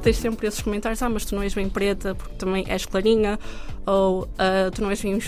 Tens 0.00 0.16
sempre 0.16 0.46
esses 0.46 0.60
comentários, 0.60 1.02
ah, 1.02 1.08
mas 1.08 1.24
tu 1.24 1.34
não 1.34 1.42
és 1.42 1.54
bem 1.54 1.68
preta 1.68 2.14
porque 2.14 2.34
também 2.34 2.64
és 2.68 2.84
clarinha, 2.84 3.38
ou 3.86 4.28
ah, 4.38 4.70
tu 4.74 4.82
não 4.82 4.90
és 4.90 5.00
bem 5.00 5.18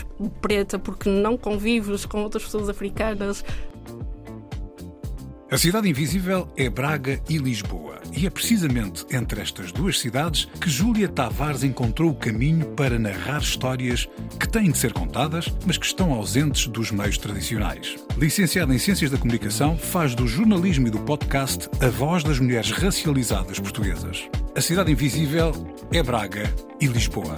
preta 0.40 0.78
porque 0.78 1.08
não 1.08 1.36
convives 1.36 2.04
com 2.04 2.22
outras 2.22 2.44
pessoas 2.44 2.68
africanas. 2.68 3.44
A 5.52 5.58
cidade 5.58 5.86
invisível 5.86 6.48
é 6.56 6.70
Braga 6.70 7.20
e 7.28 7.36
Lisboa. 7.36 8.00
E 8.16 8.26
é 8.26 8.30
precisamente 8.30 9.04
entre 9.14 9.42
estas 9.42 9.70
duas 9.70 10.00
cidades 10.00 10.46
que 10.58 10.70
Júlia 10.70 11.06
Tavares 11.06 11.62
encontrou 11.62 12.10
o 12.10 12.14
caminho 12.14 12.68
para 12.68 12.98
narrar 12.98 13.42
histórias 13.42 14.08
que 14.40 14.48
têm 14.48 14.70
de 14.70 14.78
ser 14.78 14.94
contadas, 14.94 15.52
mas 15.66 15.76
que 15.76 15.84
estão 15.84 16.14
ausentes 16.14 16.68
dos 16.68 16.90
meios 16.90 17.18
tradicionais. 17.18 17.96
Licenciada 18.16 18.74
em 18.74 18.78
Ciências 18.78 19.10
da 19.10 19.18
Comunicação, 19.18 19.76
faz 19.76 20.14
do 20.14 20.26
jornalismo 20.26 20.86
e 20.86 20.90
do 20.90 21.00
podcast 21.00 21.68
a 21.82 21.88
voz 21.90 22.24
das 22.24 22.38
mulheres 22.38 22.70
racializadas 22.70 23.60
portuguesas. 23.60 24.26
A 24.56 24.60
cidade 24.62 24.90
invisível 24.90 25.52
é 25.92 26.02
Braga 26.02 26.50
e 26.80 26.86
Lisboa. 26.86 27.36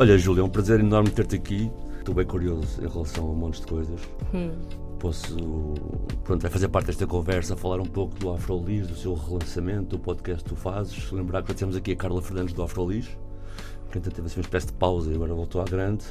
Olha, 0.00 0.16
Júlia, 0.16 0.40
é 0.40 0.44
um 0.44 0.48
prazer 0.48 0.80
enorme 0.80 1.10
ter-te 1.10 1.36
aqui. 1.36 1.70
Estou 1.98 2.14
bem 2.14 2.24
curioso 2.24 2.82
em 2.82 2.88
relação 2.88 3.22
a 3.22 3.30
um 3.32 3.34
monte 3.34 3.60
de 3.60 3.66
coisas. 3.66 4.00
Hum. 4.32 4.50
Posso, 4.98 5.36
pronto, 6.24 6.40
vai 6.40 6.50
fazer 6.50 6.68
parte 6.68 6.86
desta 6.86 7.06
conversa, 7.06 7.54
falar 7.54 7.82
um 7.82 7.84
pouco 7.84 8.18
do 8.18 8.32
Afrolis, 8.32 8.86
do 8.86 8.96
seu 8.96 9.12
relançamento, 9.12 9.90
do 9.90 9.98
podcast 9.98 10.42
que 10.42 10.48
tu 10.48 10.56
fazes. 10.56 11.12
Lembrar 11.12 11.42
que 11.42 11.52
temos 11.52 11.76
aqui 11.76 11.92
a 11.92 11.96
Carla 11.96 12.22
Fernandes 12.22 12.54
do 12.54 12.62
Afrolis, 12.62 13.08
que 13.90 13.98
então 13.98 14.10
teve 14.10 14.26
assim 14.26 14.36
uma 14.38 14.44
espécie 14.44 14.68
de 14.68 14.72
pausa 14.72 15.12
e 15.12 15.14
agora 15.14 15.34
voltou 15.34 15.60
à 15.60 15.64
grande. 15.66 16.02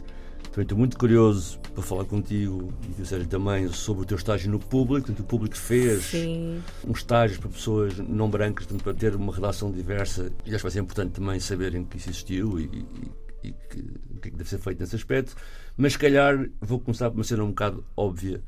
Também 0.51 0.65
estou 0.65 0.77
muito 0.77 0.95
curioso 0.95 1.57
para 1.73 1.81
falar 1.81 2.05
contigo 2.05 2.71
e 2.87 2.93
do 2.93 3.03
Sérgio 3.07 3.27
também 3.27 3.69
sobre 3.69 4.03
o 4.03 4.05
teu 4.05 4.17
estágio 4.17 4.51
no 4.51 4.59
público. 4.59 5.07
Portanto, 5.07 5.21
o 5.21 5.27
público 5.27 5.57
fez 5.57 6.03
Sim. 6.03 6.61
um 6.87 6.91
estágio 6.91 7.39
para 7.39 7.49
pessoas 7.49 7.97
não 7.97 8.29
brancas, 8.29 8.67
portanto, 8.67 8.83
para 8.83 8.93
ter 8.93 9.15
uma 9.15 9.33
redação 9.33 9.71
diversa. 9.71 10.31
E 10.45 10.49
acho 10.49 10.57
que 10.57 10.61
vai 10.61 10.71
ser 10.71 10.79
importante 10.79 11.13
também 11.13 11.39
saberem 11.39 11.83
que 11.83 11.97
isso 11.97 12.11
existiu 12.11 12.59
e, 12.59 12.65
e, 12.65 13.28
e 13.43 13.51
que, 13.51 13.79
o 13.79 14.19
que 14.19 14.27
é 14.27 14.31
que 14.31 14.37
deve 14.37 14.49
ser 14.49 14.59
feito 14.59 14.79
nesse 14.79 14.95
aspecto. 14.95 15.35
Mas 15.77 15.93
se 15.93 15.99
calhar 15.99 16.49
vou 16.59 16.79
começar 16.79 17.09
por 17.09 17.17
uma 17.17 17.23
cena 17.23 17.43
um 17.43 17.49
bocado 17.49 17.83
óbvia, 17.95 18.41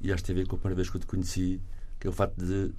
e 0.00 0.12
acho 0.12 0.22
que 0.22 0.26
teve 0.26 0.40
a 0.40 0.42
ver 0.42 0.48
com 0.48 0.56
a 0.56 0.58
primeira 0.58 0.76
vez 0.76 0.90
que 0.90 0.96
eu 0.96 1.00
te 1.00 1.06
conheci, 1.06 1.60
que 1.98 2.06
é 2.06 2.10
o 2.10 2.12
facto 2.12 2.36
de 2.36 2.72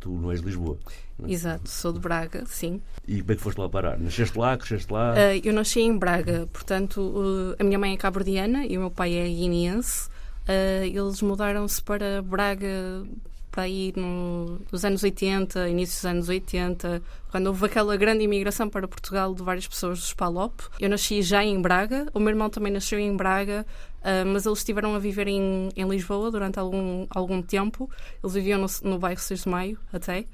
tu 0.00 0.10
não 0.10 0.30
és 0.30 0.40
de 0.40 0.46
Lisboa. 0.46 0.78
Não 1.18 1.28
é? 1.28 1.32
Exato, 1.32 1.68
sou 1.68 1.92
de 1.92 2.00
Braga, 2.00 2.44
sim. 2.46 2.80
E 3.06 3.20
como 3.20 3.32
é 3.32 3.36
que 3.36 3.42
foste 3.42 3.58
lá 3.58 3.68
parar? 3.68 3.98
Nasceste 3.98 4.36
lá, 4.36 4.56
cresceste 4.56 4.92
lá? 4.92 5.14
Ah, 5.14 5.36
eu 5.36 5.52
nasci 5.52 5.80
em 5.80 5.96
Braga, 5.96 6.48
portanto, 6.52 7.00
uh, 7.00 7.56
a 7.58 7.64
minha 7.64 7.78
mãe 7.78 7.94
é 7.94 7.96
cabo-verdiana 7.96 8.66
e 8.66 8.76
o 8.76 8.80
meu 8.80 8.90
pai 8.90 9.14
é 9.14 9.28
guineense. 9.28 10.08
Ah, 10.46 10.86
eles 10.86 11.22
mudaram-se 11.22 11.82
para 11.82 12.22
Braga 12.22 13.04
para 13.50 13.64
aí 13.64 13.92
no, 13.96 14.60
nos 14.70 14.84
anos 14.84 15.02
80, 15.02 15.68
início 15.68 15.96
dos 15.96 16.04
anos 16.04 16.28
80, 16.28 17.02
quando 17.30 17.46
houve 17.48 17.66
aquela 17.66 17.96
grande 17.96 18.24
imigração 18.24 18.68
para 18.68 18.86
Portugal 18.86 19.34
de 19.34 19.42
várias 19.42 19.66
pessoas 19.66 19.98
dos 19.98 20.14
PALOP. 20.14 20.60
Eu 20.80 20.88
nasci 20.88 21.22
já 21.22 21.44
em 21.44 21.60
Braga, 21.60 22.06
o 22.14 22.20
meu 22.20 22.30
irmão 22.30 22.48
também 22.50 22.72
nasceu 22.72 22.98
em 22.98 23.14
Braga, 23.16 23.66
ah, 24.02 24.24
mas 24.24 24.46
eles 24.46 24.58
estiveram 24.58 24.94
a 24.94 24.98
viver 24.98 25.28
em, 25.28 25.70
em 25.76 25.88
Lisboa 25.88 26.30
durante 26.30 26.58
algum, 26.58 27.06
algum 27.10 27.42
tempo. 27.42 27.90
Eles 28.22 28.34
viviam 28.34 28.60
no, 28.60 28.66
no 28.84 28.98
bairro 28.98 29.20
6 29.20 29.42
de 29.42 29.48
Maio, 29.48 29.78
até. 29.92 30.24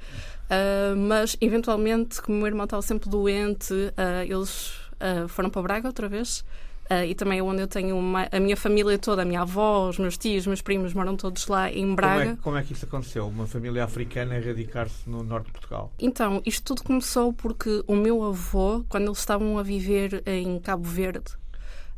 Ah, 0.51 0.95
mas, 0.97 1.37
eventualmente, 1.41 2.21
como 2.23 2.37
o 2.37 2.41
meu 2.41 2.49
irmão 2.49 2.65
estava 2.65 2.83
sempre 2.83 3.09
doente, 3.09 3.75
ah, 3.97 4.25
eles 4.25 4.75
foram 5.29 5.51
para 5.51 5.63
Braga 5.63 5.89
outra 5.89 6.09
vez. 6.09 6.45
Ah, 6.91 7.05
e 7.07 7.15
também 7.15 7.39
é 7.39 7.43
onde 7.43 7.63
eu 7.63 7.67
tenho 7.67 7.97
uma- 7.97 8.29
a 8.31 8.39
minha 8.39 8.57
família 8.57 8.99
toda, 8.99 9.23
a 9.23 9.25
minha 9.25 9.41
avó, 9.41 9.89
os 9.89 9.99
meus 9.99 10.19
tios, 10.19 10.43
os 10.43 10.47
meus 10.47 10.61
primos 10.61 10.93
moram 10.93 11.17
todos 11.17 11.47
lá 11.47 11.71
em 11.71 11.81
Como 11.83 11.97
Braga. 11.97 12.31
é, 12.33 12.37
como 12.43 12.57
é 12.59 12.63
que 12.63 12.75
isso 12.75 12.85
aconteceu? 12.85 13.27
Uma 13.27 13.47
família 13.47 13.85
africana 13.85 14.37
a 14.37 14.39
radicar-se 14.39 15.09
no 15.09 15.23
norte 15.23 15.47
de 15.47 15.53
Portugal? 15.53 15.91
Então, 15.99 16.43
isto 16.45 16.63
tudo 16.63 16.83
começou 16.85 17.33
porque 17.33 17.83
o 17.87 17.97
meu 17.97 18.23
avô, 18.23 18.85
quando 18.89 19.05
eles 19.07 19.19
estavam 19.19 19.59
a 19.59 19.63
viver 19.63 20.23
em 20.27 20.59
Cabo 20.59 20.85
Verde, 20.87 21.33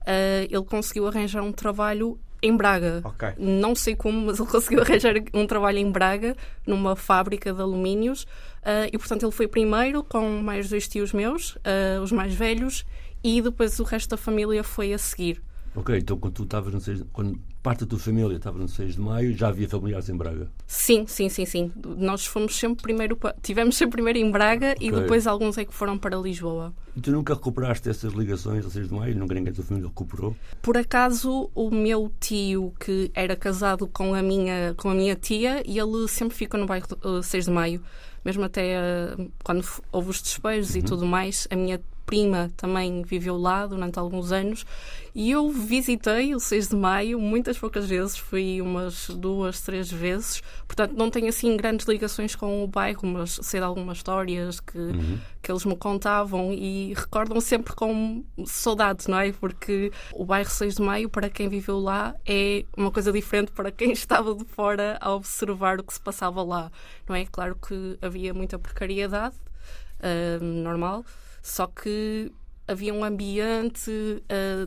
ah, 0.06 0.46
ele 0.48 0.64
conseguiu 0.64 1.06
arranjar 1.08 1.42
um 1.42 1.52
trabalho 1.52 2.18
em 2.42 2.56
Braga. 2.56 3.00
Ok. 3.02 3.28
Não 3.38 3.74
sei 3.74 3.96
como, 3.96 4.26
mas 4.26 4.38
ele 4.38 4.48
conseguiu 4.48 4.80
arranjar 4.82 5.14
um 5.34 5.46
trabalho 5.48 5.78
em 5.78 5.90
Braga, 5.90 6.36
numa 6.66 6.94
fábrica 6.94 7.52
de 7.52 7.60
alumínios. 7.60 8.26
ah, 8.62 8.86
e, 8.92 8.96
portanto, 8.98 9.24
ele 9.24 9.32
foi 9.32 9.48
primeiro 9.48 10.04
com 10.04 10.28
mais 10.42 10.68
dois 10.68 10.86
tios 10.86 11.12
meus, 11.12 11.56
os 12.02 12.12
mais 12.12 12.34
velhos, 12.34 12.84
e 13.26 13.42
depois 13.42 13.78
o 13.80 13.84
resto 13.84 14.10
da 14.10 14.16
família 14.16 14.62
foi 14.62 14.92
a 14.92 14.98
seguir. 14.98 15.42
Ok, 15.74 15.94
então 15.98 16.16
quando 16.16 16.32
tu 16.32 16.44
estavas 16.44 16.72
no 16.72 16.80
6 16.80 17.04
quando 17.12 17.38
parte 17.62 17.80
da 17.80 17.86
tua 17.86 17.98
família 17.98 18.36
estava 18.36 18.56
no 18.58 18.66
6 18.66 18.94
de 18.94 19.00
maio, 19.00 19.36
já 19.36 19.48
havia 19.48 19.68
familiares 19.68 20.08
em 20.08 20.16
Braga. 20.16 20.48
Sim, 20.66 21.04
sim, 21.06 21.28
sim, 21.28 21.44
sim. 21.44 21.70
Nós 21.98 22.24
fomos 22.24 22.56
sempre 22.56 22.82
primeiro, 22.82 23.14
pa- 23.14 23.34
tivemos 23.42 23.76
sempre 23.76 23.96
primeiro 23.96 24.18
em 24.18 24.30
Braga 24.30 24.74
e 24.80 24.88
Ok. 24.90 25.02
depois 25.02 25.26
alguns 25.26 25.58
é 25.58 25.66
que 25.66 25.74
foram 25.74 25.98
para 25.98 26.16
Lisboa. 26.16 26.72
E 26.96 27.00
tu 27.02 27.10
nunca 27.10 27.34
recuperaste 27.34 27.90
essas 27.90 28.14
ligações 28.14 28.64
ao 28.64 28.70
6 28.70 28.88
de 28.88 28.94
maio? 28.94 29.14
Nunca 29.16 29.34
ninguém 29.34 29.52
da 29.52 29.56
tua 29.56 29.64
família 29.66 29.88
recuperou? 29.88 30.34
Por 30.62 30.78
acaso, 30.78 31.50
o 31.54 31.70
meu 31.70 32.10
tio, 32.20 32.72
que 32.80 33.10
era 33.12 33.36
casado 33.36 33.86
com 33.86 34.14
a 34.14 34.22
minha, 34.22 34.72
com 34.78 34.88
a 34.88 34.94
minha 34.94 35.14
tia, 35.14 35.62
e 35.66 35.78
ele 35.78 36.08
sempre 36.08 36.34
ficou 36.34 36.58
no 36.58 36.64
bairro 36.64 36.86
uh, 37.04 37.22
6 37.22 37.44
de 37.46 37.50
Maio. 37.50 37.82
Mesmo 38.24 38.44
até 38.44 38.78
uh, 39.18 39.30
quando 39.44 39.62
houve 39.92 40.08
os 40.10 40.22
despejos 40.22 40.74
e 40.74 40.80
tudo 40.80 41.04
mais, 41.04 41.46
a 41.50 41.54
minha 41.56 41.78
prima 42.06 42.50
também 42.56 43.02
viveu 43.02 43.36
lá 43.36 43.66
durante 43.66 43.98
alguns 43.98 44.32
anos. 44.32 44.64
E 45.14 45.30
eu 45.30 45.50
visitei 45.50 46.34
o 46.34 46.40
6 46.40 46.68
de 46.68 46.76
Maio 46.76 47.18
muitas 47.18 47.58
poucas 47.58 47.88
vezes, 47.88 48.16
fui 48.18 48.60
umas 48.60 49.08
duas, 49.08 49.60
três 49.62 49.90
vezes. 49.90 50.42
Portanto, 50.66 50.92
não 50.92 51.10
tenho 51.10 51.28
assim 51.28 51.56
grandes 51.56 51.86
ligações 51.86 52.36
com 52.36 52.62
o 52.62 52.66
bairro, 52.66 53.08
mas 53.08 53.40
sei 53.42 53.58
de 53.58 53.64
algumas 53.64 53.96
histórias 53.96 54.60
que, 54.60 54.92
que 55.42 55.50
eles 55.50 55.64
me 55.64 55.74
contavam 55.74 56.52
e 56.52 56.92
recordam 56.94 57.40
sempre 57.40 57.74
com 57.74 58.22
saudade, 58.44 59.08
não 59.08 59.18
é? 59.18 59.32
Porque 59.32 59.90
o 60.12 60.24
bairro 60.24 60.50
6 60.50 60.76
de 60.76 60.82
Maio, 60.82 61.08
para 61.08 61.30
quem 61.30 61.48
viveu 61.48 61.80
lá, 61.80 62.14
é 62.26 62.64
uma 62.76 62.90
coisa 62.90 63.10
diferente 63.10 63.52
para 63.52 63.70
quem 63.70 63.92
estava 63.92 64.34
de 64.34 64.44
fora 64.44 64.98
a 65.00 65.14
observar 65.14 65.80
o 65.80 65.82
que 65.82 65.94
se 65.94 66.00
passava 66.00 66.42
lá, 66.42 66.70
não 67.08 67.16
é? 67.16 67.24
Claro 67.24 67.56
que 67.56 67.98
havia 68.02 68.34
muita 68.34 68.58
precariedade, 68.58 69.34
ah, 70.00 70.38
normal, 70.40 71.04
só 71.46 71.66
que 71.68 72.32
havia 72.66 72.92
um 72.92 73.04
ambiente 73.04 73.90
ah, 74.28 74.66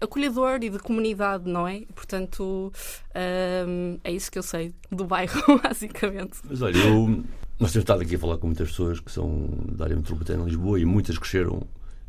acolhedor 0.00 0.58
e 0.62 0.70
de 0.70 0.78
comunidade, 0.80 1.48
não 1.48 1.66
é? 1.66 1.82
Portanto, 1.94 2.72
ah, 3.14 3.98
é 4.02 4.10
isso 4.12 4.30
que 4.30 4.38
eu 4.38 4.42
sei 4.42 4.74
do 4.90 5.04
bairro, 5.04 5.40
basicamente. 5.62 6.38
Mas 6.48 6.60
olha, 6.60 6.76
eu, 6.76 7.06
nós 7.60 7.70
temos 7.72 7.76
estado 7.84 8.02
aqui 8.02 8.16
a 8.16 8.18
falar 8.18 8.38
com 8.38 8.48
muitas 8.48 8.68
pessoas 8.70 8.98
que 8.98 9.12
são 9.12 9.48
da 9.72 9.84
área 9.84 9.96
metropolitana 9.96 10.42
de 10.44 10.50
Lisboa 10.50 10.80
e 10.80 10.84
muitas 10.84 11.16
cresceram 11.18 11.62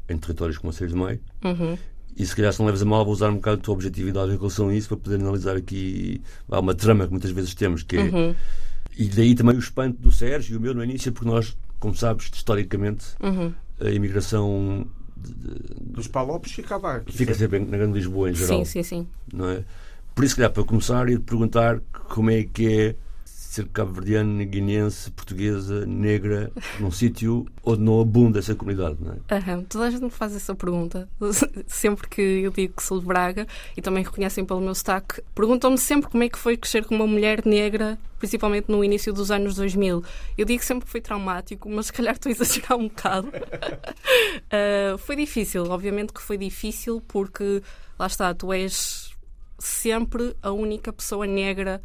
em 0.10 0.18
territórios 0.18 0.58
como 0.58 0.72
o 0.72 0.74
6 0.74 0.92
de 0.92 0.98
maio. 0.98 1.20
Uhum. 1.46 1.78
E 2.18 2.26
se 2.26 2.36
calhar 2.36 2.52
se 2.52 2.60
não 2.60 2.66
leves 2.66 2.82
a 2.82 2.86
mal, 2.86 3.06
vou 3.06 3.14
usar 3.14 3.30
um 3.30 3.36
bocado 3.36 3.58
a 3.60 3.64
tua 3.64 3.76
objetividade 3.76 4.32
em 4.34 4.38
relação 4.38 4.70
a 4.70 4.76
isso 4.76 4.88
para 4.90 4.98
poder 4.98 5.22
analisar 5.22 5.56
aqui 5.56 6.20
há 6.52 6.60
uma 6.60 6.74
trama 6.74 7.06
que 7.06 7.12
muitas 7.12 7.30
vezes 7.32 7.54
temos, 7.54 7.84
que 7.84 7.96
é, 7.96 8.02
Uhum. 8.02 8.36
e 8.98 9.08
daí 9.08 9.36
também 9.36 9.56
o 9.56 9.60
espanto 9.60 10.02
do 10.02 10.12
Sérgio 10.12 10.56
e 10.56 10.58
o 10.58 10.60
meu 10.60 10.74
no 10.74 10.84
início, 10.84 11.12
porque 11.14 11.30
nós, 11.30 11.56
como 11.80 11.96
sabes, 11.96 12.30
historicamente, 12.34 13.06
Uhum. 13.22 13.54
A 13.82 13.90
imigração 13.90 14.86
de- 15.18 15.34
de- 15.34 15.60
Dos 15.94 16.08
Palopes 16.08 16.52
ficava 16.52 16.96
aqui. 16.96 17.12
fica 17.16 17.34
sempre 17.34 17.60
na 17.60 17.78
Grande 17.78 17.94
Lisboa 17.94 18.30
em 18.30 18.34
geral. 18.34 18.60
Sim, 18.60 18.66
sim, 18.66 18.84
sim. 18.84 19.08
não 19.34 19.50
é? 19.50 19.64
Por 20.16 20.24
isso, 20.24 20.36
calhar, 20.36 20.52
para 20.52 20.64
começar, 20.64 21.10
e 21.10 21.18
perguntar 21.20 21.80
como 22.10 22.30
é 22.30 22.44
que 22.44 22.68
é 22.74 22.96
ser 23.60 23.68
cabo-verdiano, 23.68 24.46
guineense, 24.46 25.12
portuguesa, 25.12 25.86
negra, 25.86 26.52
num 26.80 26.92
sítio 26.92 27.46
onde 27.64 27.82
não 27.82 28.00
abunda 28.00 28.40
essa 28.40 28.56
comunidade, 28.56 28.98
não 29.02 29.14
é? 29.14 29.36
Aham, 29.36 29.64
Toda 29.64 29.86
a 29.86 29.92
gente 29.92 30.04
me 30.04 30.10
faz 30.10 30.36
essa 30.36 30.56
pergunta. 30.56 31.10
Sempre 31.68 32.08
que 32.08 32.22
eu 32.22 32.52
digo 32.52 32.74
que 32.76 32.84
sou 32.84 33.00
de 33.00 33.06
Braga 33.06 33.46
e 33.76 33.82
também 33.82 34.04
reconhecem 34.04 34.46
pelo 34.46 34.62
meu 34.62 34.74
sotaque, 34.74 35.22
perguntam-me 35.36 35.78
sempre 35.78 36.10
como 36.10 36.24
é 36.24 36.30
que 36.30 36.38
foi 36.38 36.56
crescer 36.56 36.86
com 36.86 36.96
uma 36.96 37.08
mulher 37.08 37.46
negra 37.46 37.98
principalmente 38.18 38.70
no 38.70 38.84
início 38.84 39.14
dos 39.14 39.32
anos 39.32 39.56
2000. 39.56 40.04
Eu 40.38 40.46
digo 40.46 40.62
sempre 40.62 40.86
que 40.86 40.92
foi 40.92 41.00
traumático, 41.00 41.70
mas 41.70 41.86
se 41.86 41.94
calhar 41.94 42.14
estou 42.14 42.30
a 42.30 42.34
exagerar 42.34 42.78
um 42.78 42.90
bocado. 42.90 43.30
uh, 43.30 44.98
foi 45.00 45.16
difícil, 45.16 45.64
obviamente 45.70 46.12
que 46.12 46.22
foi 46.22 46.38
difícil, 46.38 47.02
porque 47.08 47.64
lá 47.98 48.08
está, 48.08 48.34
tu 48.34 48.52
és 48.52 49.16
sempre 49.58 50.36
a 50.42 50.52
única 50.52 50.92
pessoa 50.92 51.26
negra 51.26 51.82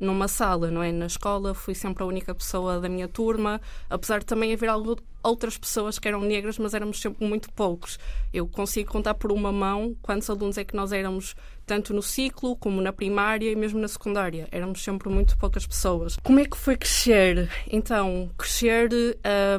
numa 0.00 0.28
sala, 0.28 0.70
não 0.70 0.82
é? 0.82 0.90
Na 0.90 1.06
escola 1.06 1.54
fui 1.54 1.74
sempre 1.74 2.02
a 2.02 2.06
única 2.06 2.34
pessoa 2.34 2.80
da 2.80 2.88
minha 2.88 3.08
turma, 3.08 3.60
apesar 3.88 4.20
de 4.20 4.26
também 4.26 4.52
haver 4.52 4.68
algo, 4.68 4.96
outras 5.22 5.56
pessoas 5.56 5.98
que 5.98 6.08
eram 6.08 6.20
negras, 6.20 6.58
mas 6.58 6.74
éramos 6.74 7.00
sempre 7.00 7.26
muito 7.26 7.52
poucos. 7.52 7.98
Eu 8.32 8.46
consigo 8.46 8.90
contar 8.90 9.14
por 9.14 9.30
uma 9.30 9.52
mão 9.52 9.96
quantos 10.02 10.28
alunos 10.28 10.58
é 10.58 10.64
que 10.64 10.76
nós 10.76 10.92
éramos, 10.92 11.34
tanto 11.64 11.94
no 11.94 12.02
ciclo 12.02 12.56
como 12.56 12.80
na 12.80 12.92
primária 12.92 13.50
e 13.50 13.56
mesmo 13.56 13.80
na 13.80 13.88
secundária. 13.88 14.48
Éramos 14.50 14.82
sempre 14.82 15.08
muito 15.08 15.38
poucas 15.38 15.66
pessoas. 15.66 16.16
Como 16.22 16.40
é 16.40 16.44
que 16.44 16.56
foi 16.56 16.76
crescer? 16.76 17.48
Então, 17.70 18.30
crescer 18.36 18.90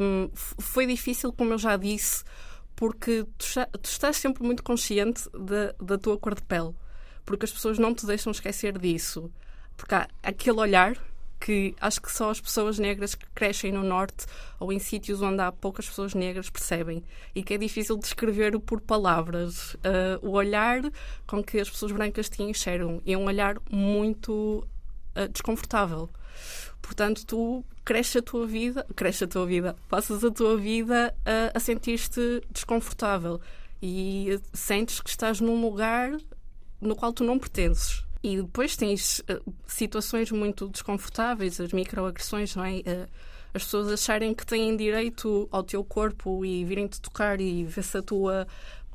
um, 0.02 0.30
foi 0.34 0.86
difícil, 0.86 1.32
como 1.32 1.54
eu 1.54 1.58
já 1.58 1.78
disse, 1.78 2.24
porque 2.76 3.26
tu, 3.38 3.46
tu 3.82 3.90
estás 3.90 4.18
sempre 4.18 4.44
muito 4.44 4.64
consciente 4.64 5.24
da, 5.32 5.74
da 5.82 5.98
tua 5.98 6.18
cor 6.18 6.36
de 6.36 6.44
pele. 6.44 6.74
Porque 7.26 7.46
as 7.46 7.52
pessoas 7.52 7.80
não 7.80 7.94
te 7.94 8.06
deixam 8.06 8.32
esquecer 8.32 8.78
disso. 8.78 9.32
Porque 9.78 9.96
há 9.96 10.08
aquele 10.24 10.60
olhar 10.60 10.98
que 11.40 11.76
acho 11.80 12.02
que 12.02 12.12
só 12.12 12.32
as 12.32 12.42
pessoas 12.42 12.80
negras 12.80 13.14
que 13.14 13.26
crescem 13.36 13.72
no 13.72 13.84
norte 13.84 14.26
ou 14.60 14.72
em 14.72 14.80
sítios 14.80 15.22
onde 15.22 15.42
há 15.42 15.52
poucas 15.52 15.88
pessoas 15.88 16.14
negras 16.14 16.50
percebem 16.50 17.04
e 17.36 17.44
que 17.44 17.54
é 17.54 17.58
difícil 17.58 17.98
descrever 17.98 18.58
por 18.60 18.82
palavras. 18.82 19.76
Uh, 19.76 20.18
o 20.22 20.32
olhar 20.32 20.82
com 21.28 21.44
que 21.44 21.60
as 21.60 21.70
pessoas 21.70 21.92
brancas 21.92 22.30
te 22.30 22.42
enxergam 22.42 23.02
é 23.06 23.18
um 23.18 23.26
olhar 23.26 23.58
muito 23.70 24.68
uh, 25.16 25.28
desconfortável. 25.30 26.10
Portanto, 26.82 27.26
tu 27.26 27.66
cresces 27.84 28.18
a 28.18 28.22
tua 28.22 28.46
vida, 28.48 28.86
cresces 28.96 29.24
a 29.24 29.28
tua 29.28 29.46
vida, 29.46 29.76
passas 29.90 30.24
a 30.24 30.32
tua 30.32 30.58
vida 30.58 31.14
uh, 31.20 31.52
a 31.54 31.60
sentir-te 31.60 32.42
desconfortável 32.50 33.40
e 33.82 34.40
sentes 34.54 35.02
que 35.02 35.10
estás 35.10 35.40
num 35.40 35.62
lugar 35.62 36.18
no 36.82 36.96
qual 36.96 37.14
tu 37.14 37.24
não 37.24 37.38
pertences. 37.38 38.05
E 38.26 38.42
depois 38.42 38.76
tens 38.76 39.20
uh, 39.20 39.54
situações 39.68 40.32
muito 40.32 40.68
desconfortáveis, 40.68 41.62
as 41.62 41.72
microagressões, 41.72 42.56
não 42.56 42.66
é? 42.66 42.78
Uh, 42.78 43.08
as 43.54 43.64
pessoas 43.66 43.92
acharem 43.92 44.34
que 44.34 44.44
têm 44.44 44.76
direito 44.76 45.48
ao 45.52 45.62
teu 45.62 45.84
corpo 45.84 46.44
e 46.44 46.66
virem-te 46.66 47.00
tocar 47.00 47.40
e 47.40 47.64
ver 47.66 47.84
se 47.84 48.00
a 48.00 48.02
tua 48.02 48.48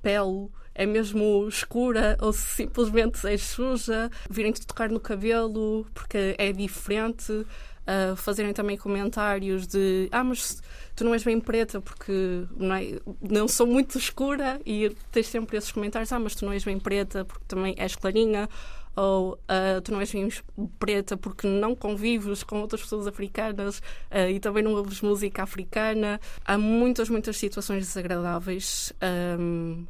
pele 0.03 0.49
é 0.75 0.85
mesmo 0.85 1.47
escura 1.47 2.17
ou 2.21 2.33
se 2.33 2.57
simplesmente 2.57 3.25
és 3.25 3.41
suja, 3.41 4.11
virem-te 4.29 4.67
tocar 4.67 4.91
no 4.91 4.99
cabelo 4.99 5.87
porque 5.95 6.35
é 6.37 6.51
diferente, 6.51 7.31
uh, 7.33 8.17
fazerem 8.17 8.53
também 8.53 8.77
comentários 8.77 9.65
de 9.65 10.09
ah, 10.11 10.25
mas 10.25 10.61
tu 10.97 11.05
não 11.05 11.15
és 11.15 11.23
bem 11.23 11.41
preta 11.41 11.81
porque 11.81 12.47
não, 12.57 12.75
é, 12.75 12.99
não 13.23 13.47
sou 13.47 13.65
muito 13.65 13.97
escura 13.97 14.61
e 14.67 14.91
tens 15.13 15.29
sempre 15.29 15.57
esses 15.57 15.71
comentários, 15.71 16.13
ah, 16.13 16.19
mas 16.19 16.35
tu 16.35 16.45
não 16.45 16.53
és 16.53 16.65
bem 16.65 16.81
preta 16.81 17.25
porque 17.25 17.45
também 17.47 17.77
és 17.79 17.95
clarinha 17.95 18.49
ou 18.97 19.35
uh, 19.35 19.81
tu 19.83 19.93
não 19.93 20.01
és 20.01 20.13
preta 20.79 21.17
porque 21.17 21.47
não 21.47 21.75
convives 21.75 22.43
com 22.43 22.61
outras 22.61 22.83
pessoas 22.83 23.07
africanas 23.07 23.79
uh, 24.11 24.29
e 24.31 24.41
também 24.41 24.63
não 24.63 24.75
ouves 24.75 25.01
música 25.01 25.43
africana. 25.43 26.21
Há 26.45 26.59
muitas, 26.59 27.09
muitas 27.09 27.37
situações 27.37 27.87
desagradáveis. 27.87 28.93
Um, 29.39 29.87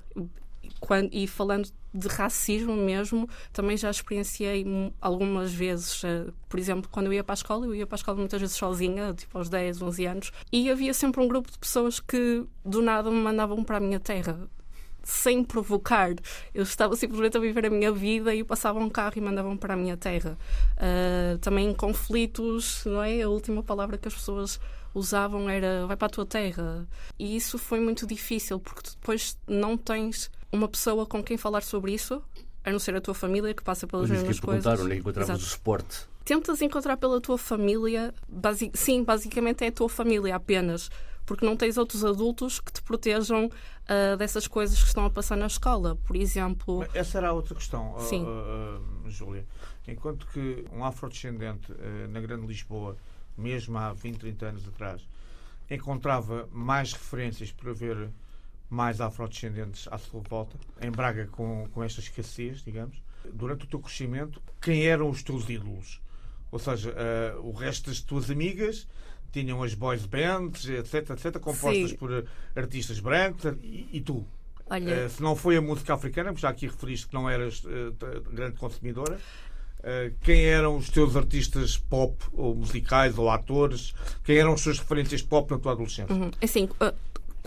quando, 0.79 1.11
e 1.13 1.27
falando 1.27 1.69
de 1.93 2.09
racismo 2.09 2.75
mesmo, 2.75 3.29
também 3.53 3.77
já 3.77 3.91
experienciei 3.91 4.65
algumas 5.01 5.53
vezes. 5.53 6.03
Por 6.49 6.59
exemplo, 6.59 6.89
quando 6.91 7.07
eu 7.07 7.13
ia 7.13 7.25
para 7.25 7.33
a 7.33 7.35
escola, 7.35 7.67
eu 7.67 7.75
ia 7.75 7.87
para 7.87 7.97
a 7.97 7.99
escola 7.99 8.17
muitas 8.17 8.41
vezes 8.41 8.57
sozinha, 8.57 9.13
tipo 9.13 9.37
aos 9.37 9.49
10, 9.49 9.83
11 9.83 10.07
anos, 10.07 10.33
e 10.53 10.71
havia 10.71 10.95
sempre 10.95 11.21
um 11.21 11.29
grupo 11.29 11.51
de 11.51 11.59
pessoas 11.59 12.01
que 12.01 12.45
do 12.65 12.81
nada 12.81 13.11
me 13.11 13.21
mandavam 13.21 13.63
para 13.63 13.77
a 13.77 13.81
minha 13.81 14.01
terra 14.01 14.49
sem 15.03 15.43
provocar. 15.45 16.11
Eu 16.55 16.63
estava 16.63 16.97
simplesmente 16.97 17.37
a 17.37 17.41
viver 17.41 17.67
a 17.67 17.71
minha 17.71 17.93
vida 17.93 18.35
e 18.35 18.45
passavam 18.45 18.83
um 18.83 18.91
carro 18.91 19.15
e 19.17 19.21
mandavam 19.21 19.57
para 19.57 19.75
a 19.75 19.77
minha 19.77 19.97
terra. 19.97 20.37
Uh, 20.77 21.39
também 21.39 21.73
conflitos, 21.75 22.83
não 22.85 23.03
é? 23.03 23.23
A 23.23 23.29
última 23.29 23.63
palavra 23.63 23.99
que 23.99 24.09
as 24.09 24.15
pessoas 24.15 24.61
usavam 24.95 25.49
era 25.49 25.87
vai 25.87 25.97
para 25.97 26.07
a 26.07 26.11
tua 26.11 26.27
terra. 26.27 26.87
E 27.19 27.37
isso 27.37 27.59
foi 27.59 27.81
muito 27.81 28.07
difícil 28.07 28.59
porque 28.59 28.91
depois 28.91 29.39
não 29.47 29.77
tens 29.77 30.31
uma 30.53 30.69
pessoa 30.69 31.07
com 31.07 31.23
quem 31.23 31.37
falar 31.37 31.63
sobre 31.63 31.93
isso, 31.93 32.23
a 32.65 32.71
não 32.71 32.79
ser 32.79 32.97
a 32.97 33.01
tua 33.01 33.15
família 33.15 33.55
que 33.55 33.63
passa 33.63 33.87
pelas 33.87 34.09
Mas 34.09 34.19
mesmas 34.19 34.41
coisas. 34.41 34.81
Onde 34.81 34.91
que 34.91 34.97
encontramos 34.97 35.43
o 35.43 35.47
suporte? 35.47 36.11
Tentas 36.25 36.61
encontrar 36.61 36.97
pela 36.97 37.21
tua 37.21 37.39
família, 37.39 38.15
basic... 38.29 38.79
sim, 38.79 39.03
basicamente 39.03 39.65
é 39.65 39.69
a 39.69 39.73
tua 39.73 39.89
família 39.89 40.37
apenas 40.37 40.91
porque 41.31 41.47
não 41.47 41.57
tens 41.57 41.79
outros 41.79 42.05
adultos 42.05 42.59
que 42.59 42.73
te 42.73 42.83
protejam 42.83 43.47
uh, 43.47 44.17
dessas 44.17 44.49
coisas 44.49 44.81
que 44.81 44.89
estão 44.89 45.05
a 45.05 45.11
passar 45.11 45.37
na 45.37 45.47
escola. 45.47 45.95
Por 46.05 46.17
exemplo. 46.17 46.85
Essa 46.93 47.19
era 47.19 47.29
a 47.29 47.33
outra 47.33 47.55
questão, 47.55 47.95
Sim. 48.01 48.25
Uh, 48.25 49.07
uh, 49.07 49.09
Júlia. 49.09 49.47
Enquanto 49.87 50.27
que 50.27 50.65
um 50.73 50.85
afrodescendente 50.85 51.73
na 52.09 52.21
Grande 52.21 52.49
Lisboa, 52.49 52.97
mesmo 53.39 53.79
há 53.79 53.93
20, 53.93 54.19
30 54.19 54.47
anos 54.47 54.69
atrás, 54.69 55.09
encontrava 55.71 56.49
mais 56.51 56.93
referências 56.93 57.53
para 57.53 57.73
ver 57.73 58.11
mais 58.69 59.01
afrodescendentes 59.01 59.87
à 59.89 59.99
sua 59.99 60.21
volta, 60.29 60.57
em 60.81 60.91
Braga 60.91 61.29
com, 61.29 61.69
com 61.73 61.83
esta 61.83 62.01
escassez, 62.01 62.63
digamos. 62.65 63.01
Durante 63.33 63.67
o 63.67 63.69
teu 63.69 63.79
crescimento, 63.79 64.43
quem 64.61 64.85
eram 64.85 65.09
os 65.09 65.23
teus 65.23 65.49
ídolos? 65.49 66.01
Ou 66.51 66.59
seja, 66.59 66.91
uh, 66.91 67.49
o 67.49 67.53
resto 67.53 67.89
das 67.89 68.01
tuas 68.01 68.31
amigas 68.31 68.89
tinham 69.33 69.63
as 69.63 69.75
boys 69.75 70.07
bands, 70.07 70.69
etc, 70.69 71.11
etc, 71.11 71.39
compostas 71.39 71.91
Sim. 71.91 71.97
por 71.97 72.25
artistas 72.55 73.01
brancos 73.01 73.45
e, 73.63 73.89
e 73.93 74.01
tu. 74.01 74.25
Olha... 74.69 75.07
Uh, 75.07 75.11
se 75.11 75.23
não 75.23 75.35
foi 75.35 75.57
a 75.57 75.61
música 75.61 75.95
africana, 75.95 76.31
porque 76.31 76.43
já 76.43 76.49
aqui 76.49 76.67
referiste 76.67 77.09
que 77.09 77.15
não 77.15 77.29
eras 77.29 77.65
uh, 77.65 77.95
grande 78.33 78.57
consumidora, 78.57 79.17
uh, 79.17 80.15
quem 80.23 80.45
eram 80.45 80.77
os 80.77 80.89
teus 80.89 81.17
artistas 81.17 81.77
pop, 81.77 82.17
ou 82.33 82.55
musicais, 82.55 83.19
ou 83.19 83.29
atores? 83.29 83.93
Quem 84.25 84.37
eram 84.39 84.53
as 84.53 84.61
suas 84.61 84.79
referências 84.79 85.23
pop 85.23 85.51
na 85.51 85.59
tua 85.59 85.73
adolescência? 85.73 86.15
Uhum. 86.15 86.31
Assim, 86.41 86.69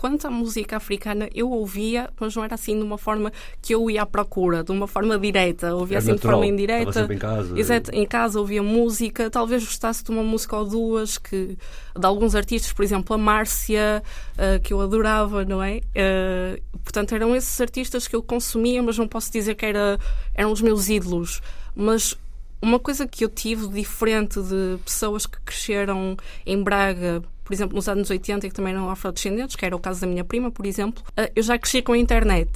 quanto 0.04 0.26
à 0.26 0.30
música 0.30 0.76
africana, 0.76 1.30
eu 1.34 1.50
ouvia, 1.50 2.10
mas 2.20 2.36
não 2.36 2.44
era 2.44 2.56
assim 2.56 2.76
de 2.76 2.84
uma 2.84 2.98
forma 2.98 3.32
que 3.62 3.74
eu 3.74 3.90
ia 3.90 4.02
à 4.02 4.06
procura, 4.06 4.62
de 4.62 4.70
uma 4.70 4.86
forma 4.86 5.18
direta. 5.18 5.74
Ouvia 5.74 5.96
assim 5.96 6.10
natural. 6.10 6.32
de 6.32 6.36
forma 6.36 6.46
indireta. 6.46 7.10
em 7.10 7.16
casa. 7.16 7.58
Exato, 7.58 7.90
em 7.90 8.06
casa 8.06 8.38
ouvia 8.38 8.62
música, 8.62 9.30
talvez 9.30 9.64
gostasse 9.64 10.04
de 10.04 10.10
uma 10.10 10.22
música 10.22 10.58
ou 10.58 10.66
duas, 10.66 11.16
que, 11.16 11.56
de 11.98 12.06
alguns 12.06 12.34
artistas, 12.34 12.70
por 12.70 12.82
exemplo, 12.84 13.14
a 13.14 13.18
Márcia, 13.18 14.02
uh, 14.34 14.60
que 14.60 14.74
eu 14.74 14.82
adorava, 14.82 15.42
não 15.42 15.62
é? 15.62 15.78
Uh, 15.78 16.78
portanto, 16.82 17.14
eram 17.14 17.34
esses 17.34 17.58
artistas 17.58 18.06
que 18.06 18.14
eu 18.14 18.22
consumia, 18.22 18.82
mas 18.82 18.98
não 18.98 19.08
posso 19.08 19.32
dizer 19.32 19.54
que 19.54 19.64
era, 19.64 19.98
eram 20.34 20.52
os 20.52 20.60
meus 20.60 20.90
ídolos. 20.90 21.40
Mas 21.74 22.14
uma 22.60 22.78
coisa 22.78 23.08
que 23.08 23.24
eu 23.24 23.30
tive 23.30 23.68
diferente 23.68 24.38
de 24.38 24.76
pessoas 24.84 25.24
que 25.24 25.40
cresceram 25.40 26.14
em 26.44 26.62
Braga, 26.62 27.22
por 27.44 27.52
exemplo, 27.52 27.76
nos 27.76 27.88
anos 27.88 28.10
80, 28.10 28.48
que 28.48 28.54
também 28.54 28.72
eram 28.72 28.88
afrodescendentes, 28.90 29.54
que 29.54 29.64
era 29.64 29.76
o 29.76 29.78
caso 29.78 30.00
da 30.00 30.06
minha 30.06 30.24
prima, 30.24 30.50
por 30.50 30.64
exemplo, 30.64 31.04
eh, 31.16 31.30
eu 31.36 31.42
já 31.42 31.58
cresci 31.58 31.82
com 31.82 31.92
a 31.92 31.98
internet. 31.98 32.50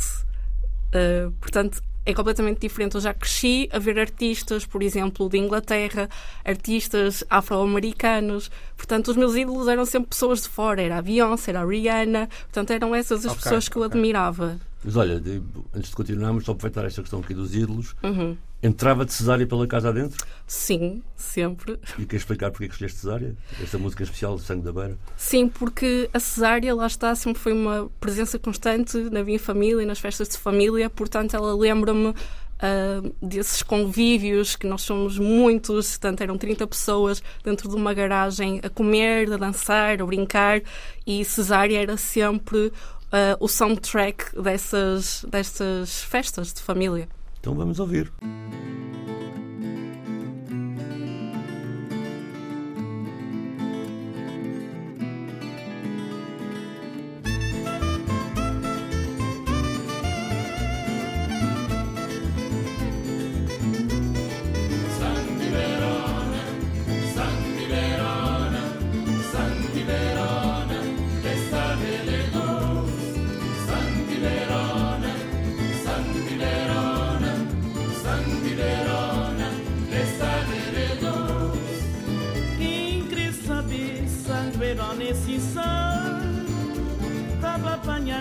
Uh, 0.89 1.31
portanto, 1.33 1.83
é 2.09 2.15
completamente 2.15 2.61
diferente. 2.61 2.95
Eu 2.95 3.03
já 3.03 3.13
cresci 3.13 3.69
a 3.71 3.79
ver 3.79 3.99
artistas, 3.99 4.65
por 4.65 4.83
exemplo, 4.83 5.29
de 5.29 5.37
Inglaterra, 5.37 6.09
artistas 6.43 7.23
afro-americanos. 7.29 8.51
Portanto, 8.79 9.09
os 9.09 9.17
meus 9.17 9.37
ídolos 9.37 9.69
eram 9.69 9.85
sempre 9.85 10.09
pessoas 10.09 10.43
de 10.43 10.49
fora. 10.49 10.81
Era 10.81 10.97
a 10.97 11.03
Beyoncé, 11.03 11.51
era 11.51 11.61
a 11.61 11.67
Rihanna. 11.67 12.27
Portanto, 12.45 12.71
eram 12.71 12.95
essas 12.95 13.27
as 13.27 13.33
okay, 13.33 13.43
pessoas 13.43 13.69
que 13.69 13.77
eu 13.77 13.83
okay. 13.83 13.99
admirava. 13.99 14.59
Mas 14.85 14.97
olha, 14.97 15.21
antes 15.75 15.91
de 15.91 15.97
continuarmos, 15.97 16.45
só 16.45 16.53
aproveitar 16.53 16.85
esta 16.85 17.01
questão 17.03 17.21
aqui 17.21 17.35
dos 17.35 17.55
ídolos. 17.55 17.95
Uhum. 18.03 18.37
Entrava 18.63 19.05
de 19.05 19.13
cesárea 19.13 19.47
pela 19.47 19.67
casa 19.67 19.89
adentro? 19.89 20.25
Sim, 20.47 21.03
sempre. 21.17 21.79
E 21.97 22.05
queres 22.05 22.23
explicar 22.23 22.51
porque 22.51 22.65
é 22.65 22.69
que 22.69 22.75
escolheste 22.75 22.99
cesárea? 22.99 23.37
Esta 23.63 23.79
música 23.79 24.03
especial 24.03 24.37
do 24.37 24.43
Sangue 24.43 24.63
da 24.63 24.73
Beira? 24.73 24.99
Sim, 25.17 25.49
porque 25.49 26.09
a 26.13 26.19
cesárea, 26.19 26.75
lá 26.75 26.87
está, 26.87 27.15
sempre 27.15 27.41
foi 27.41 27.53
uma 27.53 27.89
presença 28.01 28.39
constante 28.39 28.97
na 29.11 29.23
minha 29.23 29.39
família 29.39 29.83
e 29.83 29.87
nas 29.87 30.01
festas 30.01 30.29
de 30.29 30.39
família, 30.39 30.91
portanto, 30.91 31.35
ela 31.35 31.55
lembra-me 31.57 32.15
Uh, 32.59 33.15
desses 33.23 33.63
convívios, 33.63 34.57
que 34.57 34.67
nós 34.67 34.83
somos 34.83 35.17
muitos, 35.17 35.91
portanto 35.91 36.23
eram 36.23 36.37
30 36.37 36.67
pessoas 36.67 37.23
dentro 37.45 37.69
de 37.69 37.77
uma 37.77 37.95
garagem 37.95 38.59
a 38.65 38.69
comer, 38.69 39.33
a 39.33 39.37
dançar, 39.37 40.03
a 40.03 40.05
brincar, 40.05 40.61
e 41.07 41.25
cesárea 41.25 41.81
era 41.81 41.97
sempre 41.97 42.73
uh, 43.13 43.37
o 43.41 43.49
soundtrack 43.49 44.41
dessas, 44.41 45.25
dessas 45.29 46.03
festas 46.03 46.53
de 46.53 46.63
família. 46.63 47.09
Então 47.41 47.55
vamos 47.55 47.79
ouvir. 47.79 48.13
San 48.21 49.18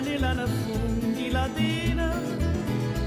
nella 0.00 0.32
raffondi 0.34 1.30
latena 1.30 2.12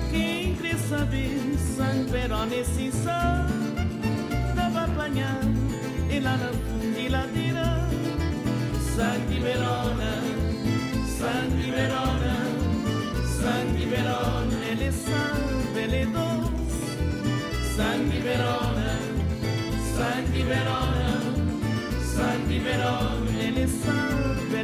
che 0.10 0.18
in 0.18 0.58
cresta 0.58 1.04
di 1.06 1.58
San 1.76 2.06
Perone 2.10 2.64
si 2.64 2.92
sa 2.92 3.46
da 4.54 4.70
Papagna 4.74 5.40
e 6.08 6.20
la 6.20 6.36
raffondi 6.36 7.10
latena 7.10 7.88
San 8.96 9.28
di 9.28 9.40
Verona 9.40 10.12
San 11.18 11.56
di 11.56 11.70
Verona 11.70 12.36
San 13.40 13.76
di 13.76 13.86
Verona 13.86 14.64
e 14.70 14.76
le 14.76 14.92
salve 14.92 15.86
le 15.88 16.08
San 17.76 18.10
di 18.10 18.18
Verona 18.20 18.98
San 19.96 20.32
di 20.32 20.42
Verona 20.42 21.20
San 22.14 22.48
di 22.48 22.60
Verona 22.60 23.40
e 23.40 23.52
le 23.52 23.68
salve 23.68 24.64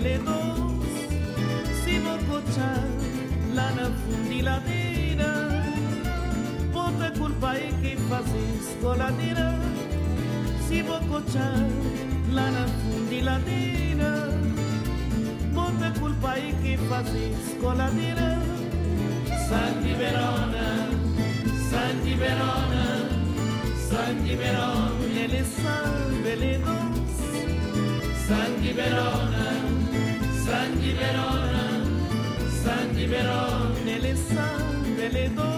si 2.38 2.44
vou 2.44 2.44
cochar 2.44 2.84
lá 3.56 3.72
na 3.72 3.90
fundiladeira 3.90 5.34
Bota 6.72 7.12
culpa 7.18 7.56
é 7.56 7.72
que 7.82 7.98
fazes 8.10 8.78
coladeira 8.82 9.54
Se 10.68 10.82
vou 10.84 11.00
cochar 11.02 11.68
lá 12.32 12.52
na 12.52 12.68
fundiladeira 12.68 14.30
Bota 15.54 15.92
culpa 16.00 16.38
é 16.38 16.54
que 16.62 16.78
fazes 16.90 17.58
coladeira 17.60 18.40
Santi 19.48 19.94
Verona, 19.96 20.90
Santi 21.70 22.14
Verona 22.16 23.18
Santi 23.90 24.36
Verona, 24.36 25.06
ele 25.16 25.44
sabe, 25.44 26.28
ele 26.28 26.58
doce 26.60 28.28
Santi 28.28 28.74
Verona, 28.74 29.46
Santi 30.46 30.92
Verona 30.94 31.57
biberon, 32.98 33.76
ele 33.86 34.16
são, 34.16 34.98
ele 34.98 35.30
dor. 35.30 35.57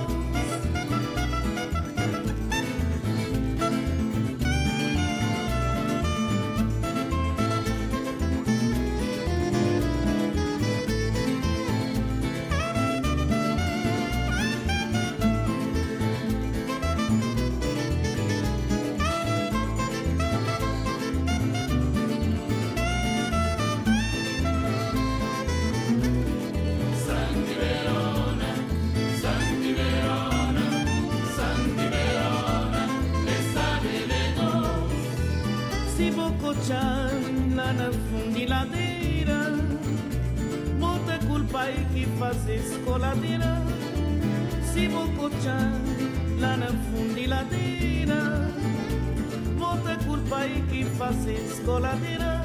rose 51.10 51.38
svolaterà. 51.56 52.44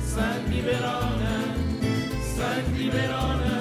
San 0.00 0.44
Verona, 0.62 1.34
Santi 2.36 2.88
Verona, 2.88 3.54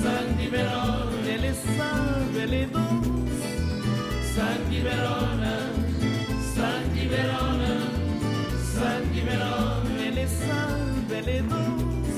Santi 0.00 0.46
Verona, 0.48 1.20
nelle 1.24 1.54
salve 1.54 2.46
le 2.46 2.68
dos. 2.70 3.36
San 4.34 4.82
Verona, 4.82 5.54
Santi 6.54 7.06
Verona, 7.06 7.72
Santi 8.74 9.20
Verona, 9.20 9.90
nelle 9.96 10.26
salve 10.26 11.20
le 11.22 11.42
dos. 11.46 12.16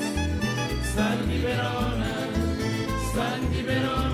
San 0.95 1.26
Verona, 1.42 2.12
Santi 3.14 3.62
Verona. 3.62 4.10